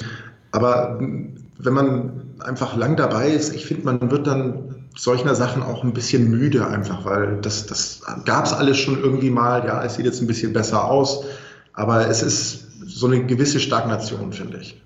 Aber 0.52 0.98
wenn 1.00 1.72
man 1.72 2.34
einfach 2.40 2.76
lang 2.76 2.96
dabei 2.96 3.30
ist, 3.30 3.54
ich 3.54 3.66
finde, 3.66 3.84
man 3.84 4.10
wird 4.10 4.26
dann 4.26 4.86
solcher 4.96 5.34
Sachen 5.34 5.62
auch 5.62 5.84
ein 5.84 5.92
bisschen 5.92 6.30
müde 6.30 6.66
einfach, 6.66 7.04
weil 7.04 7.38
das, 7.40 7.66
das 7.66 8.02
gab 8.24 8.46
es 8.46 8.52
alles 8.52 8.78
schon 8.78 8.98
irgendwie 9.00 9.30
mal. 9.30 9.64
Ja, 9.64 9.84
es 9.84 9.94
sieht 9.94 10.04
jetzt 10.04 10.20
ein 10.20 10.26
bisschen 10.26 10.52
besser 10.52 10.84
aus, 10.84 11.24
aber 11.72 12.08
es 12.08 12.22
ist 12.22 12.66
so 12.84 13.06
eine 13.06 13.24
gewisse 13.24 13.60
Stagnation, 13.60 14.32
finde 14.32 14.58
ich. 14.58 14.80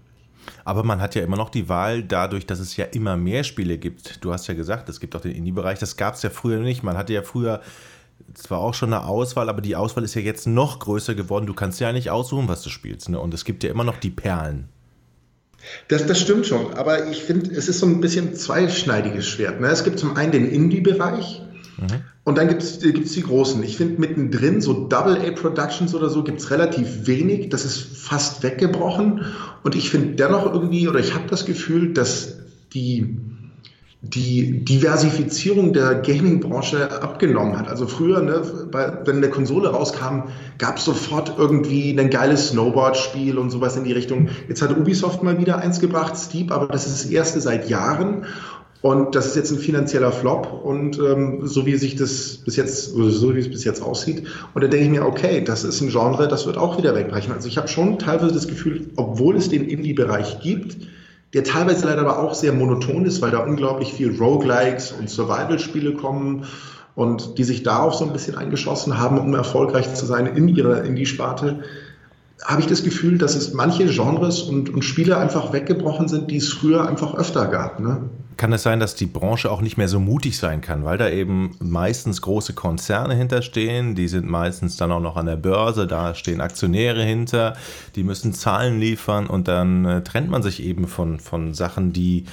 Aber 0.64 0.82
man 0.82 1.00
hat 1.00 1.14
ja 1.14 1.22
immer 1.22 1.36
noch 1.36 1.50
die 1.50 1.68
Wahl, 1.68 2.02
dadurch, 2.02 2.46
dass 2.46 2.58
es 2.58 2.76
ja 2.76 2.84
immer 2.86 3.16
mehr 3.16 3.44
Spiele 3.44 3.78
gibt. 3.78 4.24
Du 4.24 4.32
hast 4.32 4.46
ja 4.46 4.54
gesagt, 4.54 4.88
es 4.88 5.00
gibt 5.00 5.14
auch 5.16 5.20
den 5.20 5.32
Indie-Bereich. 5.32 5.78
Das 5.78 5.96
gab 5.96 6.14
es 6.14 6.22
ja 6.22 6.30
früher 6.30 6.58
nicht. 6.60 6.82
Man 6.82 6.96
hatte 6.96 7.12
ja 7.12 7.22
früher 7.22 7.60
zwar 8.34 8.60
auch 8.60 8.74
schon 8.74 8.92
eine 8.92 9.04
Auswahl, 9.04 9.48
aber 9.48 9.60
die 9.60 9.76
Auswahl 9.76 10.04
ist 10.04 10.14
ja 10.14 10.22
jetzt 10.22 10.46
noch 10.46 10.78
größer 10.78 11.14
geworden. 11.14 11.46
Du 11.46 11.54
kannst 11.54 11.80
ja 11.80 11.92
nicht 11.92 12.10
aussuchen, 12.10 12.48
was 12.48 12.62
du 12.62 12.70
spielst. 12.70 13.08
Ne? 13.08 13.18
Und 13.18 13.34
es 13.34 13.44
gibt 13.44 13.62
ja 13.64 13.70
immer 13.70 13.84
noch 13.84 13.98
die 13.98 14.10
Perlen. 14.10 14.68
Das, 15.88 16.06
das 16.06 16.20
stimmt 16.20 16.46
schon, 16.46 16.74
aber 16.74 17.08
ich 17.08 17.22
finde, 17.22 17.50
es 17.50 17.68
ist 17.68 17.78
so 17.78 17.86
ein 17.86 18.00
bisschen 18.00 18.34
zweischneidiges 18.34 19.26
Schwert. 19.26 19.60
Ne? 19.60 19.68
Es 19.68 19.82
gibt 19.82 19.98
zum 19.98 20.16
einen 20.16 20.32
den 20.32 20.46
Indie-Bereich 20.46 21.42
mhm. 21.76 22.02
und 22.24 22.38
dann 22.38 22.48
gibt 22.48 22.62
es 22.62 22.78
die 22.78 23.22
großen. 23.22 23.62
Ich 23.62 23.76
finde 23.76 24.00
mittendrin, 24.00 24.60
so 24.60 24.86
Double-A-Productions 24.88 25.94
oder 25.94 26.08
so, 26.08 26.22
gibt 26.24 26.40
es 26.40 26.50
relativ 26.50 27.06
wenig. 27.06 27.48
Das 27.50 27.64
ist 27.64 27.96
fast 27.96 28.42
weggebrochen 28.42 29.24
und 29.62 29.74
ich 29.74 29.90
finde 29.90 30.14
dennoch 30.14 30.52
irgendwie, 30.52 30.88
oder 30.88 31.00
ich 31.00 31.14
habe 31.14 31.24
das 31.28 31.44
Gefühl, 31.44 31.92
dass 31.92 32.38
die 32.72 33.16
die 34.06 34.64
Diversifizierung 34.64 35.72
der 35.72 35.94
Gaming-Branche 35.94 37.02
abgenommen 37.02 37.58
hat. 37.58 37.68
Also 37.68 37.86
früher, 37.86 38.20
ne, 38.20 38.42
bei, 38.70 38.98
wenn 39.06 39.16
eine 39.16 39.30
Konsole 39.30 39.70
rauskam, 39.70 40.28
gab 40.58 40.76
es 40.76 40.84
sofort 40.84 41.34
irgendwie 41.38 41.98
ein 41.98 42.10
geiles 42.10 42.50
Snowboard-Spiel 42.50 43.38
und 43.38 43.50
sowas 43.50 43.76
in 43.76 43.84
die 43.84 43.92
Richtung. 43.92 44.28
Jetzt 44.46 44.60
hat 44.60 44.76
Ubisoft 44.76 45.22
mal 45.22 45.38
wieder 45.38 45.58
eins 45.58 45.80
gebracht, 45.80 46.18
Steep, 46.18 46.52
aber 46.52 46.66
das 46.68 46.86
ist 46.86 47.04
das 47.04 47.10
erste 47.10 47.40
seit 47.40 47.70
Jahren. 47.70 48.26
Und 48.84 49.14
das 49.14 49.24
ist 49.24 49.34
jetzt 49.34 49.50
ein 49.50 49.56
finanzieller 49.56 50.12
Flop 50.12 50.60
und 50.62 50.98
ähm, 50.98 51.46
so 51.46 51.64
wie 51.64 51.74
sich 51.76 51.96
das 51.96 52.36
bis 52.44 52.56
jetzt, 52.56 52.92
so 52.92 53.34
wie 53.34 53.38
es 53.38 53.48
bis 53.48 53.64
jetzt 53.64 53.80
aussieht. 53.80 54.26
Und 54.52 54.62
da 54.62 54.68
denke 54.68 54.84
ich 54.84 54.90
mir, 54.90 55.06
okay, 55.06 55.42
das 55.42 55.64
ist 55.64 55.80
ein 55.80 55.88
Genre, 55.88 56.28
das 56.28 56.44
wird 56.44 56.58
auch 56.58 56.76
wieder 56.76 56.94
wegbrechen. 56.94 57.32
Also 57.32 57.48
ich 57.48 57.56
habe 57.56 57.66
schon 57.66 57.98
teilweise 57.98 58.34
das 58.34 58.46
Gefühl, 58.46 58.90
obwohl 58.96 59.36
es 59.36 59.48
den 59.48 59.64
Indie-Bereich 59.64 60.40
gibt, 60.40 60.76
der 61.32 61.44
teilweise 61.44 61.86
leider 61.86 62.02
aber 62.02 62.18
auch 62.18 62.34
sehr 62.34 62.52
monoton 62.52 63.06
ist, 63.06 63.22
weil 63.22 63.30
da 63.30 63.38
unglaublich 63.38 63.90
viel 63.94 64.18
Roguelikes 64.18 64.92
und 64.92 65.08
Survival-Spiele 65.08 65.94
kommen 65.94 66.44
und 66.94 67.38
die 67.38 67.44
sich 67.44 67.62
darauf 67.62 67.94
so 67.94 68.04
ein 68.04 68.12
bisschen 68.12 68.34
eingeschossen 68.34 68.98
haben, 68.98 69.16
um 69.16 69.32
erfolgreich 69.32 69.94
zu 69.94 70.04
sein 70.04 70.26
in 70.26 70.46
ihrer 70.46 70.84
Indie-Sparte, 70.84 71.60
habe 72.44 72.60
ich 72.60 72.66
das 72.66 72.84
Gefühl, 72.84 73.16
dass 73.16 73.34
es 73.34 73.54
manche 73.54 73.86
Genres 73.86 74.42
und, 74.42 74.68
und 74.68 74.84
Spiele 74.84 75.16
einfach 75.16 75.54
weggebrochen 75.54 76.06
sind, 76.06 76.30
die 76.30 76.36
es 76.36 76.52
früher 76.52 76.86
einfach 76.86 77.14
öfter 77.14 77.46
gab. 77.46 77.80
Ne? 77.80 78.10
Kann 78.36 78.52
es 78.52 78.62
sein, 78.62 78.80
dass 78.80 78.94
die 78.94 79.06
Branche 79.06 79.50
auch 79.50 79.60
nicht 79.60 79.76
mehr 79.76 79.88
so 79.88 80.00
mutig 80.00 80.38
sein 80.38 80.60
kann, 80.60 80.84
weil 80.84 80.98
da 80.98 81.08
eben 81.08 81.56
meistens 81.60 82.22
große 82.22 82.52
Konzerne 82.54 83.14
hinterstehen, 83.14 83.94
die 83.94 84.08
sind 84.08 84.28
meistens 84.28 84.76
dann 84.76 84.92
auch 84.92 85.00
noch 85.00 85.16
an 85.16 85.26
der 85.26 85.36
Börse, 85.36 85.86
da 85.86 86.14
stehen 86.14 86.40
Aktionäre 86.40 87.02
hinter, 87.02 87.54
die 87.96 88.02
müssen 88.02 88.32
Zahlen 88.32 88.80
liefern 88.80 89.26
und 89.26 89.48
dann 89.48 89.84
äh, 89.84 90.02
trennt 90.02 90.30
man 90.30 90.42
sich 90.42 90.62
eben 90.62 90.86
von, 90.86 91.20
von 91.20 91.54
Sachen, 91.54 91.92
die 91.92 92.24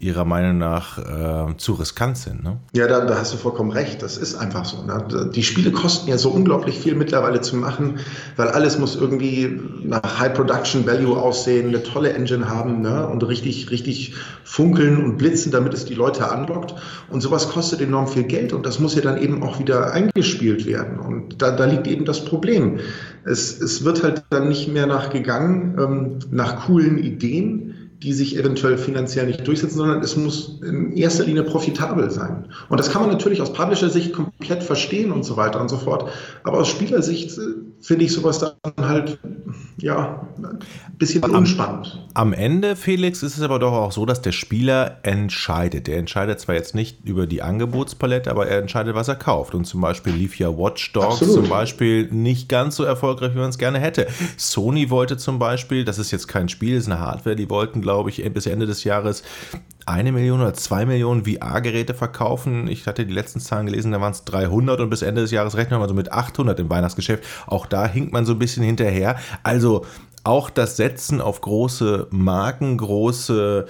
ihrer 0.00 0.24
Meinung 0.24 0.58
nach 0.58 0.98
äh, 0.98 1.56
zu 1.56 1.74
riskant 1.74 2.18
sind. 2.18 2.44
Ne? 2.44 2.58
Ja, 2.72 2.86
da, 2.86 3.04
da, 3.04 3.16
hast 3.18 3.32
du 3.32 3.36
vollkommen 3.36 3.70
recht. 3.70 4.02
Das 4.02 4.16
ist 4.16 4.34
einfach 4.36 4.64
so. 4.64 4.82
Ne? 4.82 5.30
Die 5.34 5.42
Spiele 5.42 5.72
kosten 5.72 6.08
ja 6.08 6.18
so 6.18 6.30
unglaublich 6.30 6.78
viel 6.78 6.94
mittlerweile 6.94 7.40
zu 7.40 7.56
machen, 7.56 7.98
weil 8.36 8.48
alles 8.48 8.78
muss 8.78 8.96
irgendwie 8.96 9.60
nach 9.82 10.20
High 10.20 10.34
Production 10.34 10.86
Value 10.86 11.16
aussehen, 11.16 11.68
eine 11.68 11.82
tolle 11.82 12.12
Engine 12.12 12.48
haben 12.48 12.80
ne? 12.82 13.06
und 13.08 13.26
richtig, 13.26 13.70
richtig 13.70 14.14
funkeln 14.44 15.04
und 15.04 15.18
blitzen, 15.18 15.47
damit 15.50 15.74
es 15.74 15.84
die 15.84 15.94
Leute 15.94 16.30
anlockt. 16.30 16.74
Und 17.10 17.20
sowas 17.20 17.48
kostet 17.48 17.80
enorm 17.80 18.08
viel 18.08 18.24
Geld 18.24 18.52
und 18.52 18.66
das 18.66 18.78
muss 18.78 18.94
ja 18.94 19.02
dann 19.02 19.20
eben 19.20 19.42
auch 19.42 19.58
wieder 19.58 19.92
eingespielt 19.92 20.66
werden. 20.66 20.98
Und 20.98 21.42
da, 21.42 21.50
da 21.50 21.64
liegt 21.64 21.86
eben 21.86 22.04
das 22.04 22.24
Problem. 22.24 22.80
Es, 23.24 23.60
es 23.60 23.84
wird 23.84 24.02
halt 24.02 24.24
dann 24.30 24.48
nicht 24.48 24.68
mehr 24.68 24.86
nachgegangen 24.86 25.76
ähm, 25.78 26.18
nach 26.30 26.66
coolen 26.66 26.98
Ideen, 26.98 27.74
die 28.02 28.12
sich 28.12 28.36
eventuell 28.36 28.78
finanziell 28.78 29.26
nicht 29.26 29.46
durchsetzen, 29.46 29.76
sondern 29.76 30.02
es 30.02 30.16
muss 30.16 30.60
in 30.62 30.92
erster 30.92 31.24
Linie 31.24 31.42
profitabel 31.42 32.10
sein. 32.10 32.46
Und 32.68 32.78
das 32.78 32.90
kann 32.90 33.02
man 33.02 33.10
natürlich 33.10 33.42
aus 33.42 33.52
Publisher-Sicht 33.52 34.12
komplett 34.12 34.62
verstehen 34.62 35.10
und 35.10 35.24
so 35.24 35.36
weiter 35.36 35.60
und 35.60 35.68
so 35.68 35.78
fort. 35.78 36.10
Aber 36.44 36.58
aus 36.58 36.68
Spielersicht 36.68 37.36
äh, 37.38 37.40
finde 37.80 38.04
ich 38.04 38.12
sowas 38.12 38.38
dann 38.38 38.88
halt, 38.88 39.18
ja, 39.76 40.26
ein 40.36 40.58
bisschen 40.98 41.24
am, 41.24 41.34
unspannend. 41.34 42.06
Am 42.14 42.32
Ende, 42.32 42.76
Felix, 42.76 43.22
ist 43.22 43.36
es 43.36 43.42
aber 43.42 43.58
doch 43.58 43.72
auch 43.72 43.92
so, 43.92 44.06
dass 44.06 44.22
der 44.22 44.32
Spieler 44.32 44.98
entscheidet. 45.02 45.88
Er 45.88 45.98
entscheidet 45.98 46.40
zwar 46.40 46.54
jetzt 46.54 46.74
nicht 46.74 47.04
über 47.04 47.26
die 47.26 47.42
Angebotspalette, 47.42 48.30
aber 48.30 48.46
er 48.46 48.58
entscheidet, 48.58 48.94
was 48.94 49.08
er 49.08 49.16
kauft. 49.16 49.54
Und 49.54 49.64
zum 49.64 49.80
Beispiel 49.80 50.12
lief 50.12 50.38
ja 50.38 50.48
Watch 50.56 50.92
Dogs 50.92 51.22
Absolut. 51.22 51.34
zum 51.34 51.48
Beispiel 51.48 52.08
nicht 52.10 52.48
ganz 52.48 52.76
so 52.76 52.84
erfolgreich, 52.84 53.34
wie 53.34 53.38
man 53.38 53.50
es 53.50 53.58
gerne 53.58 53.78
hätte. 53.78 54.06
Sony 54.36 54.90
wollte 54.90 55.16
zum 55.16 55.38
Beispiel, 55.38 55.84
das 55.84 55.98
ist 55.98 56.10
jetzt 56.10 56.28
kein 56.28 56.48
Spiel, 56.48 56.74
das 56.74 56.84
ist 56.84 56.92
eine 56.92 57.00
Hardware, 57.00 57.36
die 57.36 57.48
wollten, 57.50 57.80
glaube 57.80 58.10
ich, 58.10 58.22
bis 58.32 58.46
Ende 58.46 58.66
des 58.66 58.84
Jahres 58.84 59.22
eine 59.88 60.12
Million 60.12 60.40
oder 60.40 60.52
zwei 60.52 60.84
Millionen 60.84 61.24
VR-Geräte 61.24 61.94
verkaufen. 61.94 62.68
Ich 62.68 62.86
hatte 62.86 63.06
die 63.06 63.12
letzten 63.12 63.40
Zahlen 63.40 63.66
gelesen, 63.66 63.90
da 63.92 64.00
waren 64.00 64.12
es 64.12 64.24
300 64.24 64.80
und 64.80 64.90
bis 64.90 65.02
Ende 65.02 65.22
des 65.22 65.30
Jahres 65.30 65.56
rechnen 65.56 65.72
wir 65.72 65.78
mal 65.78 65.88
so 65.88 65.94
mit 65.94 66.12
800 66.12 66.60
im 66.60 66.68
Weihnachtsgeschäft. 66.68 67.24
Auch 67.46 67.64
da 67.66 67.88
hinkt 67.88 68.12
man 68.12 68.26
so 68.26 68.32
ein 68.32 68.38
bisschen 68.38 68.62
hinterher. 68.62 69.16
Also 69.42 69.84
auch 70.24 70.50
das 70.50 70.76
Setzen 70.76 71.20
auf 71.20 71.40
große 71.40 72.08
Marken, 72.10 72.76
große, 72.76 73.66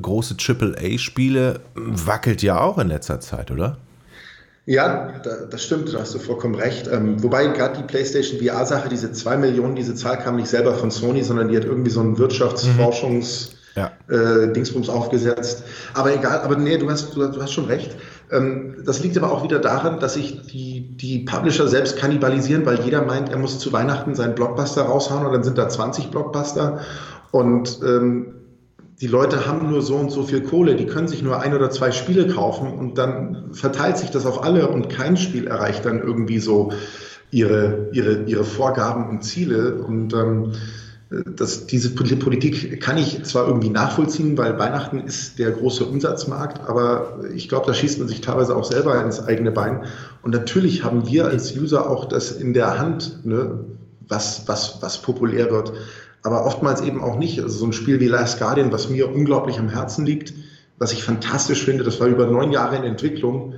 große 0.00 0.36
AAA-Spiele 0.38 1.60
wackelt 1.74 2.42
ja 2.42 2.60
auch 2.60 2.78
in 2.78 2.88
letzter 2.88 3.20
Zeit, 3.20 3.50
oder? 3.50 3.78
Ja, 4.66 5.20
das 5.50 5.64
stimmt, 5.64 5.92
da 5.92 6.00
hast 6.00 6.14
du 6.14 6.18
vollkommen 6.18 6.54
recht. 6.54 6.86
Ähm, 6.86 7.22
wobei 7.22 7.46
gerade 7.46 7.78
die 7.78 7.82
PlayStation 7.82 8.40
VR-Sache, 8.40 8.88
diese 8.88 9.12
zwei 9.12 9.36
Millionen, 9.36 9.74
diese 9.74 9.94
Zahl 9.94 10.18
kam 10.18 10.36
nicht 10.36 10.48
selber 10.48 10.74
von 10.74 10.90
Sony, 10.90 11.22
sondern 11.22 11.48
die 11.48 11.56
hat 11.56 11.64
irgendwie 11.64 11.90
so 11.90 12.00
ein 12.00 12.16
Wirtschaftsforschungs- 12.16 13.50
mhm 13.50 13.60
ja. 13.76 13.92
äh, 14.08 14.52
Dingsbums 14.52 14.88
aufgesetzt. 14.88 15.64
Aber 15.94 16.14
egal, 16.14 16.40
aber 16.40 16.56
nee, 16.56 16.78
du 16.78 16.90
hast, 16.90 17.14
du, 17.14 17.26
du 17.26 17.42
hast 17.42 17.52
schon 17.52 17.66
recht. 17.66 17.96
Ähm, 18.30 18.76
das 18.84 19.02
liegt 19.02 19.16
aber 19.16 19.32
auch 19.32 19.42
wieder 19.42 19.58
daran, 19.58 19.98
dass 20.00 20.14
sich 20.14 20.42
die, 20.42 20.96
die 20.96 21.20
Publisher 21.20 21.68
selbst 21.68 21.96
kannibalisieren, 21.96 22.64
weil 22.66 22.80
jeder 22.80 23.04
meint, 23.04 23.28
er 23.28 23.38
muss 23.38 23.58
zu 23.58 23.72
Weihnachten 23.72 24.14
seinen 24.14 24.34
Blockbuster 24.34 24.82
raushauen 24.82 25.26
und 25.26 25.32
dann 25.32 25.42
sind 25.42 25.58
da 25.58 25.68
20 25.68 26.10
Blockbuster. 26.10 26.80
Und 27.30 27.80
ähm, 27.84 28.34
die 29.00 29.06
Leute 29.06 29.46
haben 29.46 29.70
nur 29.70 29.80
so 29.82 29.96
und 29.96 30.10
so 30.10 30.24
viel 30.24 30.42
Kohle, 30.42 30.76
die 30.76 30.86
können 30.86 31.08
sich 31.08 31.22
nur 31.22 31.40
ein 31.40 31.54
oder 31.54 31.70
zwei 31.70 31.90
Spiele 31.90 32.26
kaufen 32.26 32.72
und 32.72 32.98
dann 32.98 33.50
verteilt 33.52 33.96
sich 33.96 34.10
das 34.10 34.26
auf 34.26 34.44
alle 34.44 34.68
und 34.68 34.90
kein 34.90 35.16
Spiel 35.16 35.46
erreicht 35.46 35.86
dann 35.86 36.00
irgendwie 36.00 36.38
so 36.38 36.72
ihre, 37.30 37.88
ihre, 37.92 38.24
ihre 38.24 38.44
Vorgaben 38.44 39.08
und 39.08 39.22
Ziele. 39.22 39.76
Und 39.76 40.12
ähm, 40.12 40.52
das, 41.10 41.66
diese 41.66 41.90
Politik 41.90 42.80
kann 42.80 42.96
ich 42.96 43.24
zwar 43.24 43.48
irgendwie 43.48 43.70
nachvollziehen, 43.70 44.38
weil 44.38 44.58
Weihnachten 44.58 45.00
ist 45.00 45.40
der 45.40 45.50
große 45.50 45.84
Umsatzmarkt, 45.84 46.60
aber 46.68 47.24
ich 47.34 47.48
glaube, 47.48 47.66
da 47.66 47.74
schießt 47.74 47.98
man 47.98 48.06
sich 48.06 48.20
teilweise 48.20 48.54
auch 48.54 48.64
selber 48.64 49.02
ins 49.04 49.20
eigene 49.20 49.50
Bein. 49.50 49.86
Und 50.22 50.30
natürlich 50.32 50.84
haben 50.84 51.08
wir 51.08 51.26
als 51.26 51.56
User 51.56 51.90
auch 51.90 52.04
das 52.04 52.30
in 52.30 52.54
der 52.54 52.78
Hand, 52.78 53.24
ne, 53.24 53.64
was, 54.06 54.46
was, 54.46 54.78
was 54.82 55.02
populär 55.02 55.50
wird. 55.50 55.72
Aber 56.22 56.46
oftmals 56.46 56.80
eben 56.80 57.02
auch 57.02 57.18
nicht. 57.18 57.40
Also 57.40 57.58
so 57.58 57.66
ein 57.66 57.72
Spiel 57.72 57.98
wie 57.98 58.06
Last 58.06 58.38
Guardian, 58.38 58.70
was 58.70 58.88
mir 58.88 59.12
unglaublich 59.12 59.58
am 59.58 59.68
Herzen 59.68 60.06
liegt, 60.06 60.32
was 60.78 60.92
ich 60.92 61.02
fantastisch 61.02 61.64
finde, 61.64 61.82
das 61.82 61.98
war 61.98 62.06
über 62.06 62.26
neun 62.26 62.52
Jahre 62.52 62.76
in 62.76 62.84
Entwicklung 62.84 63.54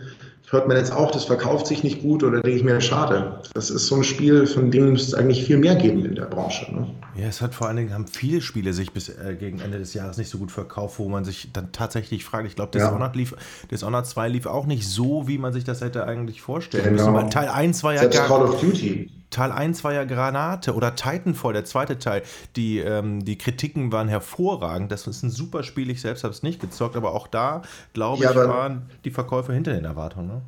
hört 0.53 0.69
man 0.69 0.77
jetzt 0.77 0.93
auch, 0.93 1.11
das 1.11 1.25
verkauft 1.25 1.67
sich 1.67 1.83
nicht 1.83 2.03
gut 2.03 2.23
oder 2.23 2.41
denke 2.41 2.57
ich 2.57 2.63
mir, 2.63 2.79
schade. 2.83 3.41
Das 3.55 3.71
ist 3.71 3.87
so 3.87 3.97
ein 3.97 4.05
Spiel, 4.05 4.47
von 4.47 4.71
dem 4.71 4.95
es 4.95 5.15
eigentlich 5.15 5.45
viel 5.45 5.57
mehr 5.57 5.75
geben 5.75 6.05
in 6.05 6.15
der 6.15 6.27
Branche. 6.27 6.73
Ne? 6.73 6.87
Ja, 7.17 7.27
es 7.27 7.41
hat 7.41 7.55
vor 7.55 7.69
allen 7.69 7.79
Dingen, 7.79 7.95
haben 7.95 8.07
viele 8.07 8.43
Spiele 8.43 8.75
sich 8.75 8.93
bis 8.93 9.09
äh, 9.09 9.35
gegen 9.39 9.61
Ende 9.61 9.79
des 9.79 9.95
Jahres 9.95 10.19
nicht 10.19 10.29
so 10.29 10.37
gut 10.37 10.53
verkauft, 10.53 10.99
wo 10.99 11.09
man 11.09 11.25
sich 11.25 11.53
dann 11.55 11.73
tatsächlich 11.73 12.25
fragt, 12.27 12.47
ich 12.47 12.55
glaube, 12.55 12.71
Dishonored, 12.71 13.15
ja. 13.15 13.19
lief, 13.19 13.35
Dishonored 13.71 14.07
2 14.07 14.29
lief 14.29 14.47
auch 14.47 14.67
nicht 14.67 14.87
so, 14.87 15.27
wie 15.27 15.39
man 15.39 15.55
sich 15.55 15.65
das 15.65 15.81
hätte 15.81 16.07
eigentlich 16.07 16.43
vorstellen 16.43 16.97
genau. 16.97 17.13
müssen. 17.13 17.31
Teil 17.31 17.49
1 17.49 17.83
war 17.83 17.95
ja 17.95 18.01
Selbst 18.01 18.19
gar, 18.19 18.29
Call 18.29 18.43
of 18.43 18.61
Duty. 18.61 19.11
Teil 19.33 19.51
1 19.51 19.83
war 19.83 19.93
ja 19.93 20.05
Granate 20.05 20.75
oder 20.75 20.95
Titanfall, 20.95 21.53
der 21.53 21.65
zweite 21.65 21.99
Teil. 21.99 22.23
Die, 22.55 22.79
ähm, 22.79 23.25
die 23.25 23.37
Kritiken 23.37 23.91
waren 23.91 24.09
hervorragend. 24.09 24.93
Das 24.93 25.09
ist 25.09 25.25
ein 25.25 25.31
super 25.31 25.65
Spiel. 25.65 25.91
Ich 25.91 26.01
selbst 26.01 26.23
habe 26.23 26.33
es 26.33 26.45
nicht 26.45 26.61
gezockt, 26.61 26.97
aber 26.97 27.15
auch 27.15 27.27
da, 27.27 27.63
glaube 27.93 28.23
ja, 28.23 28.31
ich, 28.31 28.37
waren 28.37 28.83
die 29.05 29.11
Verkäufe 29.11 29.53
hinter 29.53 29.73
den 29.73 29.85
Erwartungen. 29.85 30.29
Ne? 30.29 30.43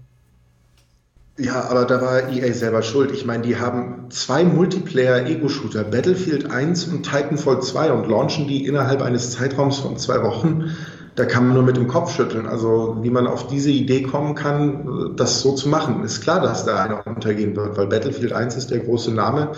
Ja, 1.36 1.68
aber 1.68 1.84
da 1.84 2.00
war 2.00 2.28
EA 2.28 2.52
selber 2.52 2.82
schuld. 2.82 3.10
Ich 3.10 3.24
meine, 3.24 3.42
die 3.42 3.58
haben 3.58 4.08
zwei 4.10 4.44
Multiplayer-Ego-Shooter, 4.44 5.82
Battlefield 5.82 6.48
1 6.48 6.84
und 6.84 7.02
Titanfall 7.02 7.60
2 7.60 7.90
und 7.90 8.08
launchen 8.08 8.46
die 8.46 8.66
innerhalb 8.66 9.02
eines 9.02 9.32
Zeitraums 9.32 9.78
von 9.78 9.96
zwei 9.96 10.22
Wochen. 10.22 10.76
Da 11.16 11.24
kann 11.24 11.46
man 11.46 11.54
nur 11.54 11.62
mit 11.62 11.76
dem 11.76 11.86
Kopf 11.86 12.14
schütteln. 12.14 12.46
Also 12.46 12.98
wie 13.02 13.10
man 13.10 13.26
auf 13.26 13.46
diese 13.46 13.70
Idee 13.70 14.02
kommen 14.02 14.34
kann, 14.34 15.14
das 15.16 15.42
so 15.42 15.54
zu 15.54 15.68
machen. 15.68 16.02
Ist 16.02 16.22
klar, 16.22 16.40
dass 16.40 16.64
da 16.64 16.82
einer 16.82 17.06
untergehen 17.06 17.54
wird, 17.54 17.76
weil 17.76 17.86
Battlefield 17.86 18.32
1 18.32 18.56
ist 18.56 18.70
der 18.70 18.80
große 18.80 19.12
Name, 19.12 19.52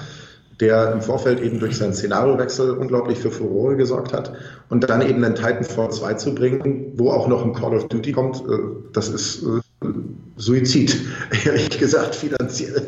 der 0.61 0.93
im 0.93 1.01
Vorfeld 1.01 1.41
eben 1.41 1.59
durch 1.59 1.77
seinen 1.77 1.95
Szenariowechsel 1.95 2.71
unglaublich 2.71 3.19
für 3.19 3.31
Furore 3.31 3.77
gesorgt 3.77 4.13
hat. 4.13 4.33
Und 4.69 4.89
dann 4.89 5.03
eben 5.03 5.23
einen 5.25 5.35
Titanfall 5.35 5.91
2 5.91 6.15
zu 6.15 6.35
bringen, 6.35 6.93
wo 6.97 7.11
auch 7.11 7.29
noch 7.29 7.45
ein 7.45 7.53
Call 7.53 7.75
of 7.75 7.89
Duty 7.89 8.13
kommt, 8.13 8.37
äh, 8.49 8.59
das 8.93 9.09
ist 9.09 9.43
äh, 9.43 9.87
Suizid, 10.37 10.97
ehrlich 11.45 11.79
gesagt, 11.79 12.15
finanziell. 12.15 12.83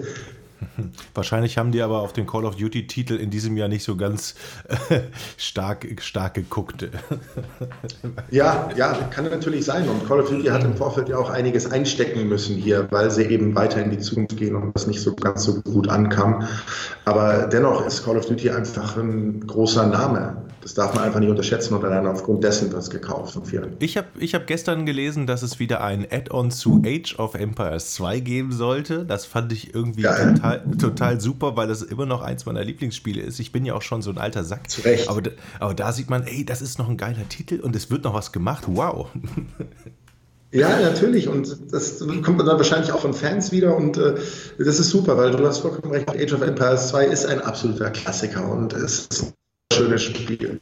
Wahrscheinlich 1.14 1.58
haben 1.58 1.72
die 1.72 1.82
aber 1.82 2.00
auf 2.00 2.12
den 2.12 2.26
Call 2.26 2.44
of 2.44 2.56
Duty-Titel 2.56 3.14
in 3.14 3.30
diesem 3.30 3.56
Jahr 3.56 3.68
nicht 3.68 3.84
so 3.84 3.96
ganz 3.96 4.34
äh, 4.88 5.00
stark, 5.36 5.86
stark 6.00 6.34
geguckt. 6.34 6.88
ja, 8.30 8.68
ja, 8.76 8.92
kann 9.10 9.24
natürlich 9.24 9.64
sein. 9.64 9.88
Und 9.88 10.06
Call 10.06 10.20
of 10.20 10.30
Duty 10.30 10.48
hat 10.48 10.64
im 10.64 10.76
Vorfeld 10.76 11.08
ja 11.08 11.18
auch 11.18 11.30
einiges 11.30 11.70
einstecken 11.70 12.28
müssen 12.28 12.56
hier, 12.56 12.88
weil 12.90 13.10
sie 13.10 13.24
eben 13.24 13.54
weiter 13.54 13.82
in 13.82 13.90
die 13.90 13.98
Zukunft 13.98 14.36
gehen 14.36 14.56
und 14.56 14.74
das 14.74 14.86
nicht 14.86 15.00
so 15.00 15.14
ganz 15.14 15.44
so 15.44 15.60
gut 15.62 15.88
ankam. 15.88 16.46
Aber 17.04 17.46
dennoch 17.46 17.86
ist 17.86 18.04
Call 18.04 18.16
of 18.16 18.26
Duty 18.26 18.50
einfach 18.50 18.96
ein 18.96 19.46
großer 19.46 19.86
Name. 19.86 20.47
Das 20.68 20.74
darf 20.74 20.94
man 20.94 21.04
einfach 21.04 21.18
nicht 21.18 21.30
unterschätzen 21.30 21.72
und 21.72 21.82
allein 21.82 22.06
aufgrund 22.06 22.44
dessen 22.44 22.70
was 22.74 22.90
gekauft 22.90 23.34
und 23.36 23.46
viel. 23.46 23.72
Ich 23.78 23.96
habe 23.96 24.08
ich 24.18 24.34
hab 24.34 24.46
gestern 24.46 24.84
gelesen, 24.84 25.26
dass 25.26 25.40
es 25.40 25.58
wieder 25.58 25.82
ein 25.82 26.06
Add-on 26.10 26.50
zu 26.50 26.82
Age 26.84 27.18
of 27.18 27.34
Empires 27.34 27.94
2 27.94 28.20
geben 28.20 28.52
sollte. 28.52 29.06
Das 29.06 29.24
fand 29.24 29.50
ich 29.54 29.74
irgendwie 29.74 30.02
total, 30.02 30.62
total, 30.78 31.20
super, 31.22 31.56
weil 31.56 31.68
das 31.68 31.80
immer 31.80 32.04
noch 32.04 32.20
eins 32.20 32.44
meiner 32.44 32.62
Lieblingsspiele 32.62 33.22
ist. 33.22 33.40
Ich 33.40 33.50
bin 33.50 33.64
ja 33.64 33.72
auch 33.72 33.80
schon 33.80 34.02
so 34.02 34.10
ein 34.10 34.18
alter 34.18 34.44
Sack. 34.44 34.68
Zu 34.68 34.82
Recht. 34.82 35.08
Aber, 35.08 35.22
aber 35.58 35.72
da 35.72 35.90
sieht 35.90 36.10
man, 36.10 36.24
ey, 36.24 36.44
das 36.44 36.60
ist 36.60 36.78
noch 36.78 36.90
ein 36.90 36.98
geiler 36.98 37.26
Titel 37.30 37.60
und 37.60 37.74
es 37.74 37.90
wird 37.90 38.04
noch 38.04 38.12
was 38.12 38.30
gemacht. 38.32 38.64
Wow. 38.66 39.08
Ja, 40.50 40.80
natürlich. 40.80 41.28
Und 41.28 41.72
das 41.72 41.98
kommt 41.98 42.40
dann 42.40 42.46
wahrscheinlich 42.46 42.92
auch 42.92 43.00
von 43.00 43.14
Fans 43.14 43.52
wieder. 43.52 43.74
Und 43.74 43.96
äh, 43.96 44.16
das 44.58 44.78
ist 44.78 44.90
super, 44.90 45.16
weil 45.16 45.30
du 45.30 45.46
hast 45.46 45.58
vollkommen 45.58 45.92
recht. 45.92 46.10
Age 46.10 46.32
of 46.34 46.42
Empires 46.42 46.88
2 46.88 47.06
ist 47.06 47.24
ein 47.24 47.40
absoluter 47.40 47.90
Klassiker 47.90 48.50
und 48.50 48.74
es 48.74 49.06
ist 49.10 49.34
schönes 49.78 50.02
Spiel. 50.02 50.60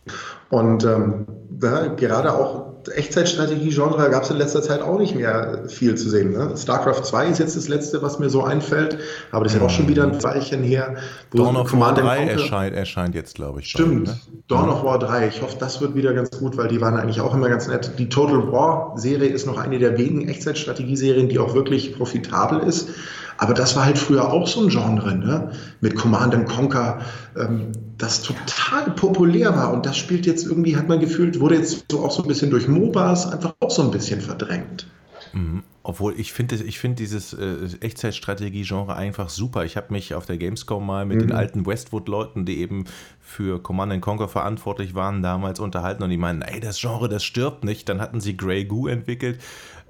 Und 0.50 0.84
ähm, 0.84 1.26
da, 1.50 1.86
gerade 1.88 2.32
auch 2.32 2.66
Echtzeitstrategie-Genre 2.94 4.10
gab 4.10 4.22
es 4.22 4.30
in 4.30 4.36
letzter 4.36 4.62
Zeit 4.62 4.80
auch 4.80 4.98
nicht 4.98 5.14
mehr 5.14 5.64
viel 5.68 5.94
zu 5.96 6.08
sehen. 6.08 6.32
Ne? 6.32 6.52
StarCraft 6.56 7.02
2 7.02 7.26
ist 7.26 7.38
jetzt 7.38 7.56
das 7.56 7.68
letzte, 7.68 8.02
was 8.02 8.18
mir 8.18 8.30
so 8.30 8.44
einfällt, 8.44 8.98
aber 9.32 9.44
das 9.44 9.54
ist 9.54 9.60
ja 9.60 9.66
auch 9.66 9.70
schon 9.70 9.88
wieder 9.88 10.04
ein 10.04 10.22
Weilchen 10.22 10.62
her. 10.62 10.96
Dawn 11.32 11.56
of 11.56 11.72
War 11.72 11.94
3 11.94 12.26
erscheint, 12.26 12.76
erscheint 12.76 13.14
jetzt, 13.14 13.34
glaube 13.34 13.60
ich. 13.60 13.70
Stimmt, 13.70 14.06
bald, 14.06 14.16
ne? 14.16 14.40
Dawn 14.48 14.68
of 14.68 14.84
War 14.84 14.98
3. 14.98 15.28
Ich 15.28 15.42
hoffe, 15.42 15.56
das 15.58 15.80
wird 15.80 15.94
wieder 15.94 16.12
ganz 16.12 16.30
gut, 16.38 16.56
weil 16.56 16.68
die 16.68 16.80
waren 16.80 16.94
eigentlich 16.94 17.20
auch 17.20 17.34
immer 17.34 17.48
ganz 17.48 17.66
nett. 17.68 17.92
Die 17.98 18.08
Total 18.08 18.52
War-Serie 18.52 19.28
ist 19.28 19.46
noch 19.46 19.58
eine 19.58 19.78
der 19.78 19.98
wenigen 19.98 20.28
Echtzeitstrategieserien, 20.28 21.28
die 21.28 21.38
auch 21.38 21.54
wirklich 21.54 21.96
profitabel 21.96 22.60
ist. 22.60 22.90
Aber 23.38 23.52
das 23.52 23.76
war 23.76 23.84
halt 23.84 23.98
früher 23.98 24.32
auch 24.32 24.46
so 24.46 24.62
ein 24.62 24.68
Genre, 24.68 25.14
ne? 25.14 25.50
mit 25.80 25.94
Command 25.94 26.34
Conquer, 26.46 27.00
ähm, 27.36 27.72
das 27.98 28.22
total 28.22 28.90
populär 28.92 29.54
war. 29.54 29.72
Und 29.72 29.86
das 29.86 29.96
spielt 29.96 30.26
jetzt 30.26 30.46
irgendwie, 30.46 30.76
hat 30.76 30.88
man 30.88 31.00
gefühlt, 31.00 31.40
wurde 31.40 31.56
jetzt 31.56 31.86
so 31.90 32.04
auch 32.04 32.10
so 32.10 32.22
ein 32.22 32.28
bisschen 32.28 32.50
durch 32.50 32.68
MOBAs 32.68 33.32
einfach 33.32 33.54
auch 33.60 33.70
so 33.70 33.82
ein 33.82 33.90
bisschen 33.90 34.20
verdrängt. 34.20 34.86
Mhm. 35.32 35.62
Obwohl 35.82 36.18
ich 36.18 36.32
finde 36.32 36.56
ich 36.56 36.78
find 36.80 36.98
dieses 36.98 37.32
äh, 37.32 37.68
Echtzeitstrategie-Genre 37.80 38.96
einfach 38.96 39.28
super. 39.28 39.64
Ich 39.64 39.76
habe 39.76 39.92
mich 39.92 40.14
auf 40.14 40.26
der 40.26 40.36
Gamescom 40.36 40.84
mal 40.84 41.06
mit 41.06 41.18
mhm. 41.18 41.28
den 41.28 41.32
alten 41.32 41.64
Westwood-Leuten, 41.64 42.44
die 42.44 42.58
eben 42.58 42.86
für 43.20 43.62
Command 43.62 44.00
Conquer 44.00 44.28
verantwortlich 44.28 44.94
waren, 44.94 45.22
damals 45.22 45.60
unterhalten 45.60 46.02
und 46.02 46.10
die 46.10 46.16
meinen, 46.16 46.42
ey, 46.42 46.58
das 46.58 46.80
Genre, 46.80 47.08
das 47.08 47.22
stirbt 47.22 47.64
nicht. 47.64 47.88
Dann 47.88 48.00
hatten 48.00 48.20
sie 48.20 48.36
Grey 48.36 48.64
Goo 48.64 48.88
entwickelt. 48.88 49.40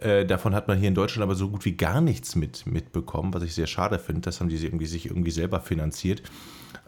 Äh, 0.00 0.26
davon 0.26 0.54
hat 0.54 0.68
man 0.68 0.78
hier 0.78 0.88
in 0.88 0.94
Deutschland 0.94 1.22
aber 1.22 1.34
so 1.34 1.48
gut 1.48 1.64
wie 1.64 1.76
gar 1.76 2.02
nichts 2.02 2.36
mit, 2.36 2.66
mitbekommen, 2.66 3.32
was 3.32 3.42
ich 3.42 3.54
sehr 3.54 3.66
schade 3.66 3.98
finde. 3.98 4.20
Das 4.22 4.40
haben 4.40 4.50
die 4.50 4.56
irgendwie, 4.56 4.86
sich 4.86 5.06
irgendwie 5.06 5.30
selber 5.30 5.60
finanziert. 5.60 6.22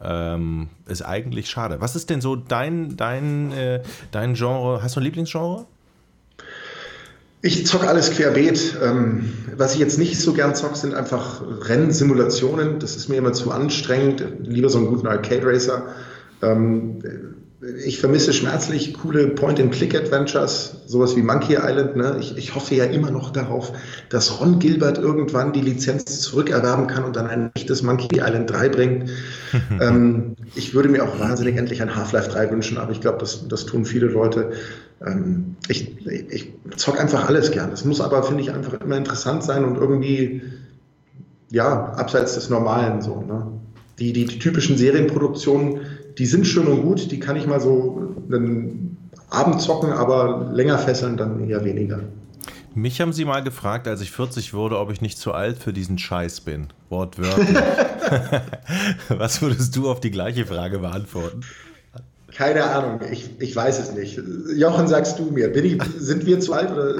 Ähm, 0.02 0.68
ist 0.86 1.02
eigentlich 1.02 1.50
schade. 1.50 1.80
Was 1.80 1.96
ist 1.96 2.10
denn 2.10 2.20
so 2.20 2.36
dein, 2.36 2.96
dein, 2.96 3.52
äh, 3.52 3.82
dein 4.12 4.34
Genre? 4.34 4.82
Hast 4.82 4.96
du 4.96 5.00
ein 5.00 5.04
Lieblingsgenre? 5.04 5.66
Ich 7.40 7.66
zock 7.66 7.84
alles 7.84 8.10
querbeet. 8.10 8.78
Ähm, 8.82 9.32
was 9.56 9.74
ich 9.74 9.80
jetzt 9.80 9.98
nicht 9.98 10.18
so 10.20 10.32
gern 10.32 10.54
zock, 10.54 10.76
sind 10.76 10.94
einfach 10.94 11.42
Rennsimulationen. 11.68 12.78
Das 12.80 12.96
ist 12.96 13.08
mir 13.08 13.16
immer 13.16 13.32
zu 13.32 13.50
anstrengend. 13.50 14.24
Lieber 14.40 14.68
so 14.68 14.78
einen 14.78 14.88
guten 14.88 15.06
Arcade 15.06 15.44
Racer. 15.44 15.82
Ähm, 16.42 17.00
ich 17.84 17.98
vermisse 17.98 18.32
schmerzlich 18.32 18.94
coole 18.94 19.26
Point-and-Click-Adventures, 19.28 20.82
sowas 20.86 21.16
wie 21.16 21.22
Monkey 21.22 21.54
Island. 21.54 21.96
Ne? 21.96 22.16
Ich, 22.20 22.36
ich, 22.36 22.54
hoffe 22.54 22.76
ja 22.76 22.84
immer 22.84 23.10
noch 23.10 23.30
darauf, 23.30 23.72
dass 24.10 24.40
Ron 24.40 24.60
Gilbert 24.60 24.98
irgendwann 24.98 25.52
die 25.52 25.60
Lizenz 25.60 26.20
zurückerwerben 26.20 26.86
kann 26.86 27.02
und 27.02 27.16
dann 27.16 27.26
ein 27.26 27.50
echtes 27.54 27.82
Monkey 27.82 28.20
Island 28.20 28.50
3 28.50 28.68
bringt. 28.68 29.10
ähm, 29.80 30.36
ich 30.54 30.72
würde 30.72 30.88
mir 30.88 31.02
auch 31.02 31.18
wahnsinnig 31.18 31.56
endlich 31.56 31.82
ein 31.82 31.96
Half-Life 31.96 32.30
3 32.30 32.52
wünschen, 32.52 32.78
aber 32.78 32.92
ich 32.92 33.00
glaube, 33.00 33.18
das, 33.18 33.48
das 33.48 33.66
tun 33.66 33.84
viele 33.84 34.06
Leute. 34.06 34.52
Ähm, 35.04 35.56
ich, 35.66 36.06
ich 36.06 36.52
zock 36.76 37.00
einfach 37.00 37.28
alles 37.28 37.50
gern. 37.50 37.72
Das 37.72 37.84
muss 37.84 38.00
aber, 38.00 38.22
finde 38.22 38.42
ich, 38.42 38.52
einfach 38.52 38.80
immer 38.80 38.96
interessant 38.96 39.42
sein 39.42 39.64
und 39.64 39.76
irgendwie, 39.76 40.42
ja, 41.50 41.86
abseits 41.94 42.34
des 42.34 42.50
Normalen 42.50 43.02
so. 43.02 43.20
Ne? 43.20 43.48
Die, 43.98 44.12
die, 44.12 44.26
die 44.26 44.38
typischen 44.38 44.76
Serienproduktionen, 44.76 45.80
die 46.18 46.26
sind 46.26 46.46
schön 46.46 46.66
und 46.66 46.82
gut, 46.82 47.10
die 47.10 47.20
kann 47.20 47.36
ich 47.36 47.46
mal 47.46 47.60
so 47.60 48.14
einen 48.30 48.96
Abend 49.30 49.60
zocken, 49.60 49.92
aber 49.92 50.50
länger 50.52 50.78
fesseln 50.78 51.16
dann 51.16 51.48
eher 51.48 51.64
weniger. 51.64 52.00
Mich 52.74 53.00
haben 53.00 53.12
sie 53.12 53.24
mal 53.24 53.42
gefragt, 53.42 53.88
als 53.88 54.00
ich 54.00 54.12
40 54.12 54.54
wurde, 54.54 54.78
ob 54.78 54.92
ich 54.92 55.00
nicht 55.00 55.18
zu 55.18 55.32
alt 55.32 55.58
für 55.58 55.72
diesen 55.72 55.98
Scheiß 55.98 56.42
bin. 56.42 56.68
Wortwörtlich. 56.88 57.48
Was 59.08 59.42
würdest 59.42 59.74
du 59.76 59.90
auf 59.90 60.00
die 60.00 60.10
gleiche 60.10 60.46
Frage 60.46 60.78
beantworten? 60.78 61.40
Keine 62.34 62.64
Ahnung, 62.64 63.00
ich, 63.10 63.30
ich 63.40 63.56
weiß 63.56 63.78
es 63.78 63.92
nicht. 63.92 64.20
Jochen, 64.54 64.86
sagst 64.86 65.18
du 65.18 65.30
mir, 65.30 65.54
ich, 65.56 65.82
sind 65.96 66.26
wir 66.26 66.40
zu 66.40 66.52
alt 66.52 66.70
oder 66.70 66.94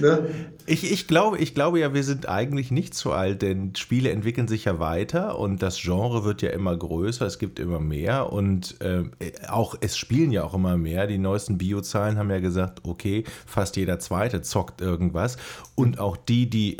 ne? 0.00 0.28
Ich, 0.66 0.90
ich, 0.90 1.08
glaube, 1.08 1.38
ich 1.38 1.54
glaube 1.56 1.80
ja, 1.80 1.92
wir 1.92 2.04
sind 2.04 2.28
eigentlich 2.28 2.70
nicht 2.70 2.94
zu 2.94 3.10
alt, 3.10 3.42
denn 3.42 3.74
Spiele 3.74 4.10
entwickeln 4.10 4.46
sich 4.46 4.66
ja 4.66 4.78
weiter 4.78 5.36
und 5.40 5.60
das 5.60 5.80
Genre 5.80 6.22
wird 6.22 6.40
ja 6.42 6.50
immer 6.50 6.76
größer, 6.76 7.26
es 7.26 7.40
gibt 7.40 7.58
immer 7.58 7.80
mehr 7.80 8.32
und 8.32 8.80
äh, 8.80 9.02
auch 9.48 9.74
es 9.80 9.96
spielen 9.96 10.30
ja 10.30 10.44
auch 10.44 10.54
immer 10.54 10.76
mehr. 10.76 11.08
Die 11.08 11.18
neuesten 11.18 11.58
Biozahlen 11.58 12.16
haben 12.16 12.30
ja 12.30 12.38
gesagt, 12.38 12.82
okay, 12.84 13.24
fast 13.44 13.76
jeder 13.76 13.98
Zweite 13.98 14.42
zockt 14.42 14.80
irgendwas 14.80 15.38
und 15.74 15.98
auch 15.98 16.16
die, 16.16 16.48
die 16.48 16.76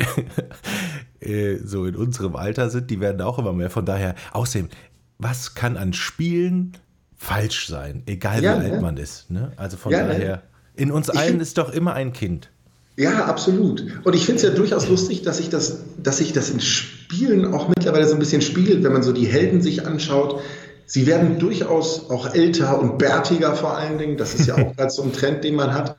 äh, 1.19 1.57
so 1.57 1.85
in 1.85 1.97
unserem 1.97 2.37
Alter 2.37 2.69
sind, 2.69 2.89
die 2.89 3.01
werden 3.01 3.19
auch 3.19 3.37
immer 3.37 3.51
mehr. 3.51 3.69
Von 3.69 3.85
daher, 3.85 4.15
außerdem, 4.31 4.69
was 5.17 5.55
kann 5.55 5.75
an 5.75 5.91
Spielen 5.91 6.77
falsch 7.23 7.67
sein, 7.67 8.03
egal 8.05 8.43
ja, 8.43 8.61
wie 8.61 8.65
alt 8.65 8.81
man 8.81 8.97
ist? 8.97 9.31
Ne? 9.31 9.53
Also 9.55 9.77
von 9.77 9.91
ja, 9.91 10.05
daher, 10.05 10.43
in 10.75 10.91
uns 10.91 11.09
allen 11.09 11.39
ist 11.39 11.57
doch 11.57 11.71
immer 11.71 11.93
ein 11.93 12.13
Kind. 12.13 12.49
Ja, 12.95 13.25
absolut. 13.25 13.85
Und 14.03 14.15
ich 14.15 14.25
finde 14.25 14.37
es 14.37 14.43
ja 14.43 14.51
durchaus 14.51 14.87
lustig, 14.87 15.23
dass 15.23 15.37
sich 15.37 15.49
das, 15.49 15.79
dass 15.97 16.17
sich 16.17 16.33
das 16.33 16.51
in 16.51 16.59
Spielen 16.59 17.51
auch 17.53 17.67
mittlerweile 17.69 18.05
so 18.05 18.13
ein 18.13 18.19
bisschen 18.19 18.41
spiegelt, 18.41 18.83
wenn 18.83 18.93
man 18.93 19.01
so 19.01 19.13
die 19.13 19.25
Helden 19.25 19.61
sich 19.61 19.87
anschaut. 19.87 20.41
Sie 20.85 21.07
werden 21.07 21.39
durchaus 21.39 22.11
auch 22.11 22.35
älter 22.35 22.79
und 22.79 22.99
bärtiger 22.99 23.55
vor 23.55 23.77
allen 23.77 23.97
Dingen. 23.97 24.17
Das 24.17 24.35
ist 24.35 24.45
ja 24.45 24.55
auch 24.55 24.75
gerade 24.75 24.91
so 24.91 25.01
ein 25.01 25.13
Trend, 25.13 25.43
den 25.43 25.55
man 25.55 25.73
hat. 25.73 25.97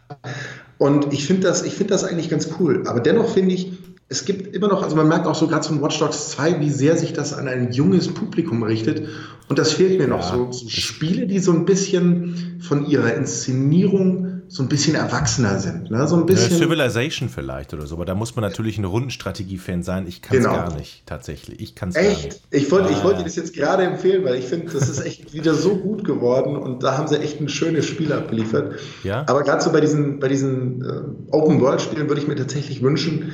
Und 0.78 1.12
ich 1.12 1.26
finde 1.26 1.48
das, 1.48 1.62
ich 1.62 1.74
das 1.86 2.04
eigentlich 2.04 2.28
ganz 2.28 2.50
cool. 2.60 2.84
Aber 2.86 3.00
dennoch 3.00 3.32
finde 3.32 3.54
ich, 3.54 3.72
es 4.08 4.24
gibt 4.24 4.54
immer 4.54 4.68
noch, 4.68 4.82
also 4.82 4.96
man 4.96 5.08
merkt 5.08 5.26
auch 5.26 5.34
so 5.34 5.48
gerade 5.48 5.66
von 5.66 5.80
Watch 5.80 5.98
Dogs 5.98 6.30
2, 6.30 6.60
wie 6.60 6.70
sehr 6.70 6.96
sich 6.96 7.12
das 7.12 7.32
an 7.32 7.48
ein 7.48 7.72
junges 7.72 8.12
Publikum 8.12 8.62
richtet. 8.62 9.08
Und 9.48 9.58
das 9.58 9.72
fehlt 9.72 9.98
mir 9.98 10.08
noch. 10.08 10.30
Ja. 10.30 10.36
So, 10.36 10.52
so 10.52 10.68
Spiele, 10.68 11.26
die 11.26 11.38
so 11.38 11.52
ein 11.52 11.64
bisschen 11.64 12.60
von 12.60 12.86
ihrer 12.86 13.14
Inszenierung 13.14 14.34
so 14.48 14.62
ein 14.62 14.68
bisschen 14.68 14.94
erwachsener 14.94 15.58
sind. 15.58 15.90
Ne? 15.90 16.06
So 16.06 16.16
ein 16.16 16.26
bisschen 16.26 16.56
Civilization 16.56 17.28
vielleicht 17.28 17.72
oder 17.74 17.86
so, 17.86 17.96
aber 17.96 18.04
da 18.04 18.14
muss 18.14 18.36
man 18.36 18.42
natürlich 18.42 18.78
ein 18.78 18.84
Rundenstrategie-Fan 18.84 19.82
sein. 19.82 20.06
Ich 20.06 20.22
kann 20.22 20.36
es 20.36 20.44
genau. 20.44 20.56
gar 20.56 20.76
nicht, 20.76 21.06
tatsächlich. 21.06 21.60
Ich 21.60 21.74
kann 21.74 21.88
es 21.88 21.94
gar 21.94 22.02
nicht. 22.02 22.40
Ich 22.50 22.70
wollte 22.70 22.94
ah. 22.94 23.04
wollt 23.04 23.18
dir 23.18 23.24
das 23.24 23.36
jetzt 23.36 23.54
gerade 23.54 23.84
empfehlen, 23.84 24.24
weil 24.24 24.36
ich 24.36 24.44
finde, 24.44 24.72
das 24.72 24.88
ist 24.88 25.04
echt 25.04 25.32
wieder 25.32 25.54
so 25.54 25.76
gut 25.76 26.04
geworden 26.04 26.56
und 26.56 26.82
da 26.82 26.96
haben 26.96 27.08
sie 27.08 27.18
echt 27.18 27.40
ein 27.40 27.48
schönes 27.48 27.86
Spiel 27.86 28.12
abgeliefert. 28.12 28.78
Ja? 29.02 29.24
Aber 29.26 29.42
gerade 29.42 29.62
so 29.62 29.72
bei 29.72 29.80
diesen, 29.80 30.20
bei 30.20 30.28
diesen 30.28 30.82
äh, 30.82 31.32
Open-World-Spielen 31.32 32.08
würde 32.08 32.20
ich 32.20 32.28
mir 32.28 32.36
tatsächlich 32.36 32.82
wünschen, 32.82 33.32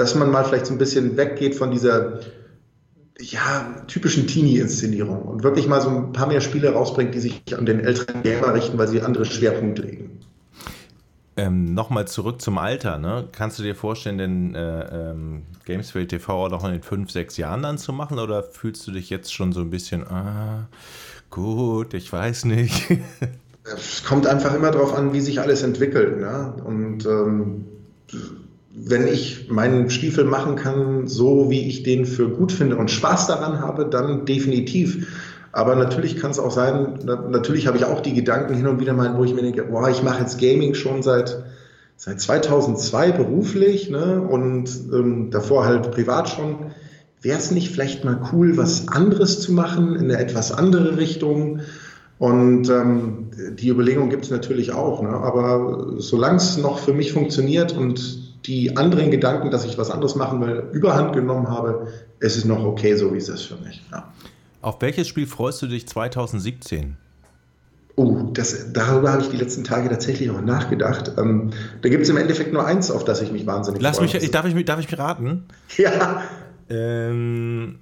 dass 0.00 0.14
man 0.14 0.30
mal 0.30 0.44
vielleicht 0.44 0.66
so 0.66 0.72
ein 0.72 0.78
bisschen 0.78 1.16
weggeht 1.16 1.54
von 1.54 1.70
dieser 1.70 2.20
ja, 3.20 3.84
typischen 3.86 4.26
Teenie-Inszenierung 4.26 5.22
und 5.22 5.42
wirklich 5.42 5.68
mal 5.68 5.82
so 5.82 5.90
ein 5.90 6.12
paar 6.12 6.26
mehr 6.26 6.40
Spiele 6.40 6.72
rausbringt, 6.72 7.14
die 7.14 7.20
sich 7.20 7.42
an 7.56 7.66
den 7.66 7.80
älteren 7.80 8.22
Gamer 8.22 8.54
richten, 8.54 8.78
weil 8.78 8.88
sie 8.88 9.02
andere 9.02 9.26
Schwerpunkte 9.26 9.82
legen. 9.82 10.20
Ähm, 11.36 11.74
Nochmal 11.74 12.08
zurück 12.08 12.40
zum 12.40 12.56
Alter. 12.56 12.98
Ne? 12.98 13.28
Kannst 13.30 13.58
du 13.58 13.62
dir 13.62 13.74
vorstellen, 13.74 14.16
den 14.16 14.54
äh, 14.54 15.10
ähm, 15.10 15.42
Gamesfield 15.66 16.08
TV 16.08 16.46
auch 16.46 16.50
noch 16.50 16.64
in 16.64 16.72
den 16.72 16.82
fünf, 16.82 17.10
sechs 17.10 17.36
Jahren 17.36 17.62
dann 17.62 17.76
zu 17.76 17.92
machen? 17.92 18.18
Oder 18.18 18.42
fühlst 18.42 18.86
du 18.86 18.92
dich 18.92 19.10
jetzt 19.10 19.34
schon 19.34 19.52
so 19.52 19.60
ein 19.60 19.68
bisschen, 19.68 20.06
ah, 20.06 20.66
gut, 21.28 21.92
ich 21.92 22.10
weiß 22.10 22.46
nicht? 22.46 22.90
es 23.64 24.02
kommt 24.02 24.26
einfach 24.26 24.54
immer 24.54 24.70
darauf 24.70 24.94
an, 24.94 25.12
wie 25.12 25.20
sich 25.20 25.40
alles 25.40 25.62
entwickelt. 25.62 26.20
Ne? 26.20 26.54
Und 26.64 27.04
ähm, 27.04 27.66
wenn 28.72 29.06
ich 29.08 29.50
meinen 29.50 29.90
Stiefel 29.90 30.24
machen 30.24 30.54
kann, 30.54 31.06
so 31.08 31.50
wie 31.50 31.68
ich 31.68 31.82
den 31.82 32.06
für 32.06 32.28
gut 32.28 32.52
finde 32.52 32.76
und 32.76 32.90
Spaß 32.90 33.26
daran 33.26 33.60
habe, 33.60 33.86
dann 33.86 34.24
definitiv. 34.24 35.08
Aber 35.52 35.74
natürlich 35.74 36.16
kann 36.16 36.30
es 36.30 36.38
auch 36.38 36.52
sein, 36.52 37.00
natürlich 37.04 37.66
habe 37.66 37.76
ich 37.76 37.84
auch 37.84 38.00
die 38.00 38.14
Gedanken 38.14 38.54
hin 38.54 38.68
und 38.68 38.78
wieder 38.78 38.92
mal, 38.92 39.16
wo 39.16 39.24
ich 39.24 39.34
mir 39.34 39.42
denke, 39.42 39.64
boah, 39.64 39.88
ich 39.88 40.04
mache 40.04 40.20
jetzt 40.20 40.40
Gaming 40.40 40.74
schon 40.74 41.02
seit, 41.02 41.42
seit 41.96 42.20
2002 42.20 43.10
beruflich 43.12 43.90
ne, 43.90 44.22
und 44.22 44.70
ähm, 44.92 45.30
davor 45.30 45.64
halt 45.64 45.90
privat 45.90 46.28
schon. 46.28 46.72
Wäre 47.22 47.38
es 47.38 47.50
nicht 47.50 47.70
vielleicht 47.70 48.04
mal 48.04 48.20
cool, 48.32 48.56
was 48.56 48.88
anderes 48.88 49.40
zu 49.40 49.52
machen, 49.52 49.96
in 49.96 50.04
eine 50.04 50.18
etwas 50.18 50.52
andere 50.52 50.96
Richtung? 50.96 51.60
Und 52.18 52.70
ähm, 52.70 53.30
die 53.58 53.68
Überlegung 53.68 54.08
gibt 54.08 54.24
es 54.24 54.30
natürlich 54.30 54.72
auch. 54.72 55.02
Ne? 55.02 55.08
Aber 55.08 55.94
solange 55.98 56.36
es 56.36 56.56
noch 56.56 56.78
für 56.78 56.94
mich 56.94 57.12
funktioniert 57.12 57.76
und 57.76 58.19
die 58.46 58.76
anderen 58.76 59.10
Gedanken, 59.10 59.50
dass 59.50 59.64
ich 59.64 59.78
was 59.78 59.90
anderes 59.90 60.14
machen 60.14 60.40
will, 60.40 60.64
überhand 60.72 61.12
genommen 61.12 61.48
habe, 61.48 61.88
ist 62.20 62.36
es 62.36 62.44
noch 62.44 62.64
okay, 62.64 62.94
so 62.96 63.12
wie 63.12 63.18
es 63.18 63.28
ist 63.28 63.42
für 63.42 63.56
mich. 63.56 63.82
Ja. 63.90 64.12
Auf 64.62 64.80
welches 64.80 65.08
Spiel 65.08 65.26
freust 65.26 65.62
du 65.62 65.66
dich 65.66 65.86
2017? 65.88 66.96
Oh, 67.96 68.30
das, 68.32 68.72
darüber 68.72 69.12
habe 69.12 69.22
ich 69.22 69.28
die 69.28 69.36
letzten 69.36 69.64
Tage 69.64 69.88
tatsächlich 69.88 70.30
auch 70.30 70.40
nachgedacht. 70.40 71.12
Ähm, 71.18 71.50
da 71.82 71.88
gibt 71.88 72.02
es 72.02 72.08
im 72.08 72.16
Endeffekt 72.16 72.52
nur 72.52 72.64
eins, 72.64 72.90
auf 72.90 73.04
das 73.04 73.20
ich 73.20 73.30
mich 73.30 73.46
wahnsinnig 73.46 73.82
Lass 73.82 73.98
freue. 73.98 74.06
Mich, 74.06 74.30
darf, 74.30 74.46
ich, 74.46 74.64
darf 74.64 74.80
ich 74.80 74.98
raten? 74.98 75.44
Ja. 75.76 76.22
Ähm, 76.70 77.80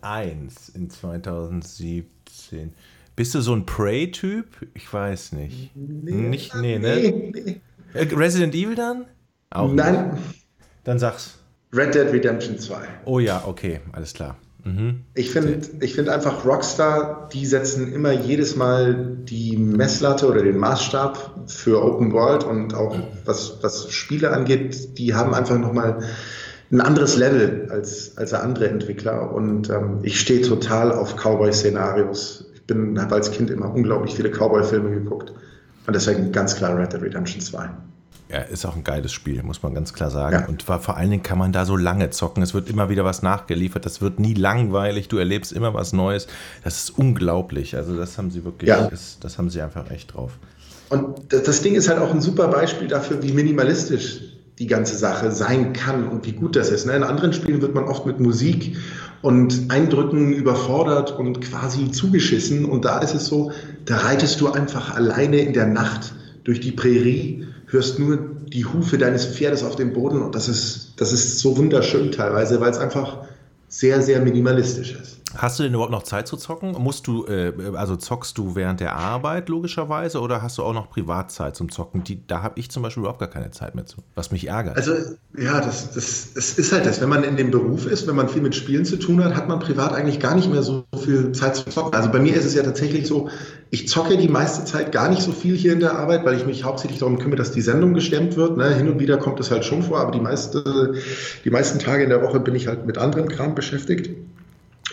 eins 0.00 0.70
in 0.70 0.90
2017. 0.90 2.72
Bist 3.16 3.34
du 3.34 3.40
so 3.40 3.54
ein 3.54 3.64
Prey-Typ? 3.64 4.46
Ich 4.74 4.92
weiß 4.92 5.32
nicht. 5.32 5.70
Nee, 5.76 6.12
nicht, 6.12 6.54
nee, 6.56 6.78
ne? 6.78 6.96
Nee, 6.96 7.40
äh, 7.40 7.60
Resident 7.94 8.54
Evil 8.54 8.74
dann? 8.74 9.06
Auch 9.50 9.72
Nein. 9.72 10.14
Nicht. 10.14 10.46
Dann 10.84 10.98
sag's. 10.98 11.38
Red 11.72 11.94
Dead 11.94 12.12
Redemption 12.12 12.58
2. 12.58 12.76
Oh 13.04 13.18
ja, 13.18 13.42
okay, 13.46 13.80
alles 13.92 14.12
klar. 14.12 14.36
Mhm. 14.64 15.02
Ich 15.14 15.30
finde 15.30 15.60
ich 15.80 15.94
find 15.94 16.08
einfach 16.08 16.44
Rockstar, 16.44 17.28
die 17.32 17.44
setzen 17.44 17.92
immer 17.92 18.12
jedes 18.12 18.56
Mal 18.56 19.16
die 19.24 19.56
Messlatte 19.56 20.26
oder 20.26 20.42
den 20.42 20.56
Maßstab 20.56 21.48
für 21.48 21.82
Open 21.84 22.12
World 22.12 22.44
und 22.44 22.74
auch 22.74 22.96
was, 23.24 23.58
was 23.62 23.90
Spiele 23.90 24.30
angeht, 24.30 24.98
die 24.98 25.14
haben 25.14 25.34
einfach 25.34 25.58
nochmal 25.58 25.98
ein 26.70 26.80
anderes 26.80 27.16
Level 27.16 27.68
als, 27.70 28.16
als 28.16 28.32
andere 28.32 28.68
Entwickler 28.68 29.32
und 29.32 29.68
ähm, 29.68 29.98
ich 30.02 30.18
stehe 30.18 30.40
total 30.40 30.92
auf 30.92 31.16
Cowboy-Szenarios. 31.16 32.46
Ich 32.54 32.62
bin, 32.62 32.98
habe 32.98 33.16
als 33.16 33.32
Kind 33.32 33.50
immer 33.50 33.72
unglaublich 33.74 34.14
viele 34.14 34.30
Cowboy-Filme 34.30 34.90
geguckt 34.90 35.34
und 35.86 35.94
deswegen 35.94 36.32
ganz 36.32 36.56
klar 36.56 36.76
Red 36.76 36.92
Dead 36.92 37.02
Redemption 37.02 37.40
2. 37.40 37.68
Ja, 38.30 38.38
ist 38.38 38.64
auch 38.64 38.74
ein 38.74 38.84
geiles 38.84 39.12
Spiel, 39.12 39.42
muss 39.42 39.62
man 39.62 39.74
ganz 39.74 39.92
klar 39.92 40.10
sagen. 40.10 40.36
Ja. 40.40 40.48
Und 40.48 40.62
vor 40.62 40.96
allen 40.96 41.10
Dingen 41.10 41.22
kann 41.22 41.38
man 41.38 41.52
da 41.52 41.66
so 41.66 41.76
lange 41.76 42.08
zocken. 42.10 42.42
Es 42.42 42.54
wird 42.54 42.70
immer 42.70 42.88
wieder 42.88 43.04
was 43.04 43.22
nachgeliefert. 43.22 43.84
Das 43.84 44.00
wird 44.00 44.18
nie 44.18 44.32
langweilig. 44.32 45.08
Du 45.08 45.18
erlebst 45.18 45.52
immer 45.52 45.74
was 45.74 45.92
Neues. 45.92 46.26
Das 46.64 46.84
ist 46.84 46.98
unglaublich. 46.98 47.76
Also 47.76 47.96
das 47.96 48.16
haben 48.16 48.30
sie 48.30 48.44
wirklich, 48.44 48.68
ja. 48.68 48.88
das, 48.88 49.18
das 49.20 49.36
haben 49.36 49.50
sie 49.50 49.60
einfach 49.60 49.90
echt 49.90 50.14
drauf. 50.14 50.38
Und 50.88 51.32
das 51.32 51.62
Ding 51.62 51.74
ist 51.74 51.88
halt 51.88 51.98
auch 51.98 52.12
ein 52.12 52.20
super 52.20 52.48
Beispiel 52.48 52.88
dafür, 52.88 53.22
wie 53.22 53.32
minimalistisch 53.32 54.20
die 54.58 54.66
ganze 54.68 54.96
Sache 54.96 55.32
sein 55.32 55.72
kann 55.72 56.08
und 56.08 56.26
wie 56.26 56.32
gut 56.32 56.56
das 56.56 56.70
ist. 56.70 56.86
Ne? 56.86 56.94
In 56.94 57.02
anderen 57.02 57.32
Spielen 57.32 57.60
wird 57.60 57.74
man 57.74 57.84
oft 57.84 58.06
mit 58.06 58.20
Musik 58.20 58.76
und 59.24 59.70
Eindrücken 59.70 60.34
überfordert 60.34 61.18
und 61.18 61.40
quasi 61.40 61.90
zugeschissen. 61.90 62.66
Und 62.66 62.84
da 62.84 62.98
ist 62.98 63.14
es 63.14 63.24
so, 63.24 63.52
da 63.86 63.96
reitest 63.96 64.42
du 64.42 64.52
einfach 64.52 64.94
alleine 64.94 65.38
in 65.38 65.54
der 65.54 65.64
Nacht 65.64 66.12
durch 66.44 66.60
die 66.60 66.72
Prärie, 66.72 67.46
hörst 67.68 67.98
nur 67.98 68.18
die 68.52 68.66
Hufe 68.66 68.98
deines 68.98 69.24
Pferdes 69.24 69.64
auf 69.64 69.76
dem 69.76 69.94
Boden 69.94 70.20
und 70.20 70.34
das 70.34 70.50
ist, 70.50 70.92
das 70.98 71.14
ist 71.14 71.38
so 71.38 71.56
wunderschön 71.56 72.12
teilweise, 72.12 72.60
weil 72.60 72.70
es 72.70 72.76
einfach 72.76 73.24
sehr, 73.74 74.00
sehr 74.02 74.20
minimalistisch 74.20 74.92
ist. 74.92 75.18
Hast 75.36 75.58
du 75.58 75.64
denn 75.64 75.74
überhaupt 75.74 75.90
noch 75.90 76.04
Zeit 76.04 76.28
zu 76.28 76.36
zocken? 76.36 76.72
Musst 76.78 77.08
du, 77.08 77.26
äh, 77.26 77.52
also 77.74 77.96
zockst 77.96 78.38
du 78.38 78.54
während 78.54 78.78
der 78.78 78.94
Arbeit 78.94 79.48
logischerweise 79.48 80.20
oder 80.20 80.42
hast 80.42 80.58
du 80.58 80.62
auch 80.62 80.72
noch 80.72 80.90
Privatzeit 80.90 81.56
zum 81.56 81.72
Zocken? 81.72 82.04
Die, 82.04 82.24
da 82.24 82.42
habe 82.42 82.60
ich 82.60 82.70
zum 82.70 82.84
Beispiel 82.84 83.00
überhaupt 83.00 83.18
gar 83.18 83.30
keine 83.30 83.50
Zeit 83.50 83.74
mehr 83.74 83.84
zu, 83.84 83.96
was 84.14 84.30
mich 84.30 84.46
ärgert. 84.46 84.76
Also 84.76 84.92
ja, 85.36 85.60
das, 85.60 85.90
das, 85.92 86.34
das 86.34 86.52
ist 86.52 86.72
halt 86.72 86.86
das. 86.86 87.00
Wenn 87.00 87.08
man 87.08 87.24
in 87.24 87.36
dem 87.36 87.50
Beruf 87.50 87.86
ist, 87.86 88.06
wenn 88.06 88.14
man 88.14 88.28
viel 88.28 88.42
mit 88.42 88.54
Spielen 88.54 88.84
zu 88.84 88.96
tun 88.96 89.24
hat, 89.24 89.34
hat 89.34 89.48
man 89.48 89.58
privat 89.58 89.92
eigentlich 89.92 90.20
gar 90.20 90.36
nicht 90.36 90.48
mehr 90.48 90.62
so 90.62 90.84
viel 91.02 91.32
Zeit 91.32 91.56
zu 91.56 91.64
zocken. 91.64 91.94
Also 91.94 92.12
bei 92.12 92.20
mir 92.20 92.36
ist 92.36 92.44
es 92.44 92.54
ja 92.54 92.62
tatsächlich 92.62 93.08
so, 93.08 93.28
ich 93.74 93.88
zocke 93.88 94.16
die 94.16 94.28
meiste 94.28 94.64
Zeit 94.64 94.92
gar 94.92 95.08
nicht 95.08 95.20
so 95.20 95.32
viel 95.32 95.56
hier 95.56 95.72
in 95.72 95.80
der 95.80 95.98
Arbeit, 95.98 96.24
weil 96.24 96.36
ich 96.36 96.46
mich 96.46 96.62
hauptsächlich 96.62 97.00
darum 97.00 97.18
kümmere, 97.18 97.38
dass 97.38 97.50
die 97.50 97.60
Sendung 97.60 97.92
gestemmt 97.92 98.36
wird. 98.36 98.56
Ne? 98.56 98.72
Hin 98.72 98.88
und 98.88 99.00
wieder 99.00 99.16
kommt 99.16 99.40
es 99.40 99.50
halt 99.50 99.64
schon 99.64 99.82
vor, 99.82 99.98
aber 99.98 100.12
die, 100.12 100.20
meiste, 100.20 100.94
die 101.44 101.50
meisten 101.50 101.80
Tage 101.80 102.04
in 102.04 102.10
der 102.10 102.22
Woche 102.22 102.38
bin 102.38 102.54
ich 102.54 102.68
halt 102.68 102.86
mit 102.86 102.98
anderem 102.98 103.28
Kram 103.28 103.56
beschäftigt. 103.56 104.10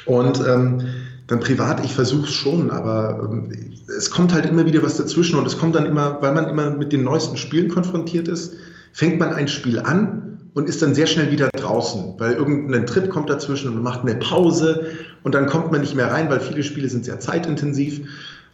Und 0.08 0.42
ähm, 0.48 0.82
dann 1.28 1.40
privat, 1.42 1.86
ich 1.86 1.94
versuche 1.94 2.24
es 2.24 2.34
schon, 2.34 2.72
aber 2.72 3.30
ähm, 3.32 3.52
es 3.96 4.10
kommt 4.10 4.34
halt 4.34 4.48
immer 4.48 4.66
wieder 4.66 4.82
was 4.82 4.98
dazwischen 4.98 5.38
und 5.38 5.46
es 5.46 5.60
kommt 5.60 5.76
dann 5.76 5.86
immer, 5.86 6.18
weil 6.22 6.34
man 6.34 6.50
immer 6.50 6.72
mit 6.72 6.92
den 6.92 7.04
neuesten 7.04 7.38
Spielen 7.38 7.70
konfrontiert 7.70 8.28
ist, 8.28 8.56
fängt 8.94 9.20
man 9.20 9.32
ein 9.32 9.48
Spiel 9.48 9.78
an 9.78 10.40
und 10.56 10.68
ist 10.68 10.82
dann 10.82 10.96
sehr 10.96 11.06
schnell 11.06 11.30
wieder 11.32 11.50
draußen, 11.50 12.16
weil 12.18 12.34
irgendein 12.34 12.88
Trip 12.88 13.12
kommt 13.12 13.30
dazwischen 13.30 13.68
und 13.68 13.76
man 13.76 13.84
macht 13.84 14.02
eine 14.02 14.16
Pause 14.16 14.88
und 15.22 15.36
dann 15.36 15.46
kommt 15.46 15.72
man 15.72 15.82
nicht 15.82 15.94
mehr 15.94 16.12
rein, 16.12 16.32
weil 16.32 16.40
viele 16.40 16.64
Spiele 16.64 16.90
sind 16.90 17.06
sehr 17.06 17.20
zeitintensiv. 17.20 18.02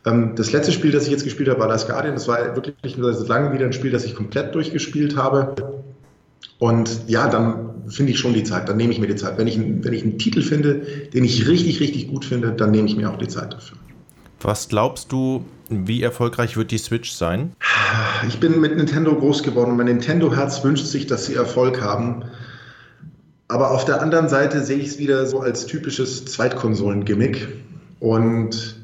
Ähm, 0.08 0.36
das 0.36 0.52
letzte 0.52 0.72
Spiel, 0.72 0.91
das 0.91 1.06
ich 1.06 1.12
jetzt 1.12 1.24
gespielt 1.24 1.50
habe, 1.50 1.60
war 1.60 1.67
Last 1.67 1.88
Guardian. 1.88 2.15
Das 2.15 2.28
war 2.28 2.56
wirklich 2.56 2.76
seit 2.98 3.28
langem 3.28 3.54
wieder 3.54 3.65
ein 3.65 3.74
Spiel, 3.74 3.91
das 3.91 4.06
ich 4.06 4.15
komplett 4.15 4.56
durchgespielt 4.56 5.17
habe. 5.17 5.84
Und 6.60 7.02
ja, 7.08 7.30
dann 7.30 7.84
finde 7.88 8.13
ich 8.13 8.20
schon 8.20 8.34
die 8.34 8.43
Zeit, 8.43 8.67
dann 8.67 8.78
nehme 8.78 8.91
ich 8.91 9.00
mir 9.00 9.08
die 9.08 9.15
Zeit. 9.15 9.38
Wenn 9.38 9.48
ich, 9.48 9.60
wenn 9.60 9.93
ich 9.93 10.04
einen 10.04 10.17
Titel 10.17 10.41
finde, 10.41 10.82
den 11.13 11.24
ich 11.24 11.48
richtig, 11.48 11.80
richtig 11.80 12.08
gut 12.08 12.26
finde, 12.26 12.52
dann 12.52 12.72
nehme 12.72 12.88
ich 12.88 12.96
mir 12.96 13.10
auch 13.12 13.17
die 13.17 13.28
Zeit 13.28 13.54
dafür. 13.54 13.78
Was 14.39 14.70
glaubst 14.70 15.12
du, 15.12 15.46
wie 15.70 16.02
erfolgreich 16.02 16.58
wird 16.58 16.72
die 16.72 16.78
Switch 16.78 17.12
sein? 17.12 17.54
Ich 18.28 18.39
bin 18.39 18.62
mit 18.62 18.76
Nintendo 18.78 19.15
groß 19.15 19.43
geworden 19.43 19.72
und 19.72 19.78
mein 19.78 19.88
Nintendo-Herz 19.88 20.63
wünscht 20.63 20.86
sich, 20.86 21.08
dass 21.08 21.26
sie 21.26 21.36
Erfolg 21.36 21.82
haben. 21.82 22.24
Aber 23.48 23.72
auf 23.72 23.86
der 23.86 24.02
anderen 24.02 24.30
Seite 24.30 24.63
sehe 24.63 24.78
ich 24.78 24.88
es 24.88 25.00
wieder 25.00 25.26
so 25.26 25.39
als 25.39 25.65
typisches 25.65 26.26
Zweitkonsolen-Gimmick. 26.26 27.48
Und 28.00 28.77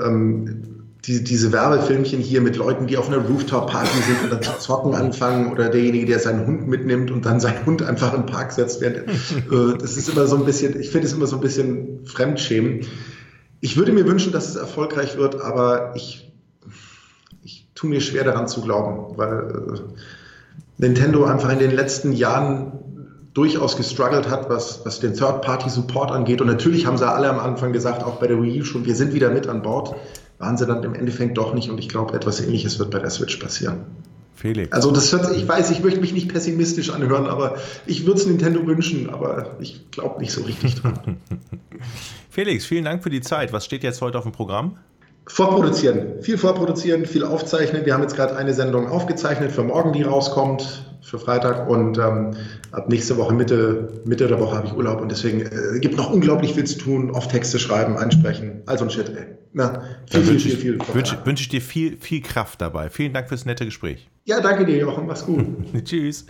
ähm, 0.00 0.78
die, 1.04 1.22
diese 1.22 1.52
Werbefilmchen 1.52 2.20
hier 2.20 2.40
mit 2.40 2.56
Leuten, 2.56 2.86
die 2.86 2.96
auf 2.96 3.08
einer 3.08 3.18
Rooftop-Party 3.18 4.02
sind 4.06 4.24
und 4.24 4.32
dann 4.32 4.42
zu 4.42 4.58
zocken 4.58 4.94
anfangen 4.94 5.50
oder 5.52 5.68
derjenige, 5.68 6.06
der 6.06 6.18
seinen 6.18 6.46
Hund 6.46 6.68
mitnimmt 6.68 7.10
und 7.10 7.24
dann 7.24 7.40
seinen 7.40 7.64
Hund 7.66 7.82
einfach 7.82 8.14
in 8.14 8.22
den 8.22 8.26
Park 8.26 8.52
setzt. 8.52 8.80
Während, 8.80 9.08
äh, 9.08 9.78
das 9.78 9.96
ist 9.96 10.08
immer 10.08 10.26
so 10.26 10.36
ein 10.36 10.44
bisschen, 10.44 10.78
ich 10.78 10.90
finde 10.90 11.06
es 11.06 11.12
immer 11.12 11.26
so 11.26 11.36
ein 11.36 11.40
bisschen 11.40 12.04
Fremdschämen. 12.04 12.86
Ich 13.60 13.76
würde 13.76 13.92
mir 13.92 14.06
wünschen, 14.06 14.32
dass 14.32 14.48
es 14.48 14.56
erfolgreich 14.56 15.16
wird, 15.16 15.40
aber 15.40 15.92
ich, 15.96 16.32
ich 17.42 17.68
tue 17.74 17.90
mir 17.90 18.00
schwer 18.00 18.24
daran 18.24 18.48
zu 18.48 18.60
glauben, 18.60 19.16
weil 19.16 19.74
äh, 19.74 19.80
Nintendo 20.78 21.24
einfach 21.24 21.52
in 21.52 21.58
den 21.58 21.72
letzten 21.72 22.12
Jahren 22.12 22.77
durchaus 23.38 23.76
gestruggelt 23.76 24.28
hat, 24.28 24.50
was, 24.50 24.84
was 24.84 24.98
den 24.98 25.14
Third-Party-Support 25.14 26.10
angeht. 26.10 26.40
Und 26.40 26.48
natürlich 26.48 26.86
haben 26.86 26.98
sie 26.98 27.06
alle 27.06 27.30
am 27.30 27.38
Anfang 27.38 27.72
gesagt, 27.72 28.02
auch 28.02 28.16
bei 28.16 28.26
der 28.26 28.42
Wii 28.42 28.60
U 28.60 28.64
schon, 28.64 28.84
wir 28.84 28.96
sind 28.96 29.14
wieder 29.14 29.30
mit 29.30 29.46
an 29.46 29.62
Bord 29.62 29.94
waren 30.38 30.56
sie 30.56 30.66
dann 30.66 30.82
im 30.84 30.94
Endeffekt 30.94 31.36
doch 31.36 31.52
nicht 31.52 31.68
und 31.68 31.78
ich 31.78 31.88
glaube, 31.88 32.14
etwas 32.14 32.40
Ähnliches 32.40 32.78
wird 32.78 32.90
bei 32.90 32.98
der 32.98 33.10
Switch 33.10 33.36
passieren. 33.36 33.80
Felix. 34.34 34.70
Also 34.70 34.92
das 34.92 35.12
hört, 35.12 35.36
ich 35.36 35.48
weiß, 35.48 35.70
ich 35.72 35.82
möchte 35.82 36.00
mich 36.00 36.12
nicht 36.12 36.28
pessimistisch 36.28 36.90
anhören, 36.90 37.26
aber 37.26 37.56
ich 37.86 38.06
würde 38.06 38.20
es 38.20 38.26
Nintendo 38.26 38.64
wünschen, 38.64 39.10
aber 39.10 39.56
ich 39.58 39.90
glaube 39.90 40.20
nicht 40.20 40.30
so 40.30 40.42
richtig 40.42 40.76
dran. 40.76 41.16
Felix, 42.30 42.64
vielen 42.64 42.84
Dank 42.84 43.02
für 43.02 43.10
die 43.10 43.20
Zeit. 43.20 43.52
Was 43.52 43.64
steht 43.64 43.82
jetzt 43.82 44.00
heute 44.00 44.16
auf 44.16 44.22
dem 44.22 44.32
Programm? 44.32 44.78
Vorproduzieren, 45.26 46.22
viel 46.22 46.38
vorproduzieren, 46.38 47.04
viel 47.04 47.24
aufzeichnen. 47.24 47.84
Wir 47.84 47.94
haben 47.94 48.02
jetzt 48.02 48.14
gerade 48.14 48.36
eine 48.36 48.54
Sendung 48.54 48.86
aufgezeichnet 48.86 49.50
für 49.50 49.64
morgen, 49.64 49.92
die 49.92 50.02
rauskommt, 50.02 50.87
für 51.08 51.18
Freitag. 51.18 51.68
Und 51.68 51.98
ähm, 51.98 52.36
ab 52.72 52.88
nächste 52.88 53.16
Woche, 53.16 53.34
Mitte, 53.34 54.00
Mitte 54.04 54.28
der 54.28 54.38
Woche, 54.40 54.56
habe 54.56 54.66
ich 54.66 54.74
Urlaub. 54.74 55.00
Und 55.00 55.10
deswegen 55.10 55.40
äh, 55.40 55.80
gibt 55.80 55.96
noch 55.96 56.10
unglaublich 56.10 56.54
viel 56.54 56.64
zu 56.64 56.78
tun, 56.78 57.10
oft 57.10 57.30
Texte 57.30 57.58
schreiben, 57.58 57.96
einsprechen. 57.96 58.62
Also 58.66 58.84
ein 58.84 58.90
Shit, 58.90 59.08
ey. 59.08 59.26
Na, 59.52 59.82
viel, 60.10 60.22
viel, 60.22 60.38
viel, 60.38 60.56
viel, 60.56 60.78
viel. 60.78 60.94
Wünsche, 60.94 61.18
wünsche 61.24 61.42
ich 61.42 61.48
dir 61.48 61.62
viel, 61.62 61.96
viel 61.98 62.20
Kraft 62.20 62.60
dabei. 62.60 62.90
Vielen 62.90 63.12
Dank 63.12 63.28
fürs 63.28 63.46
nette 63.46 63.64
Gespräch. 63.64 64.08
Ja, 64.24 64.40
danke 64.40 64.66
dir, 64.66 64.76
Jochen. 64.76 65.06
Mach's 65.06 65.24
gut. 65.24 65.44
Tschüss. 65.84 66.26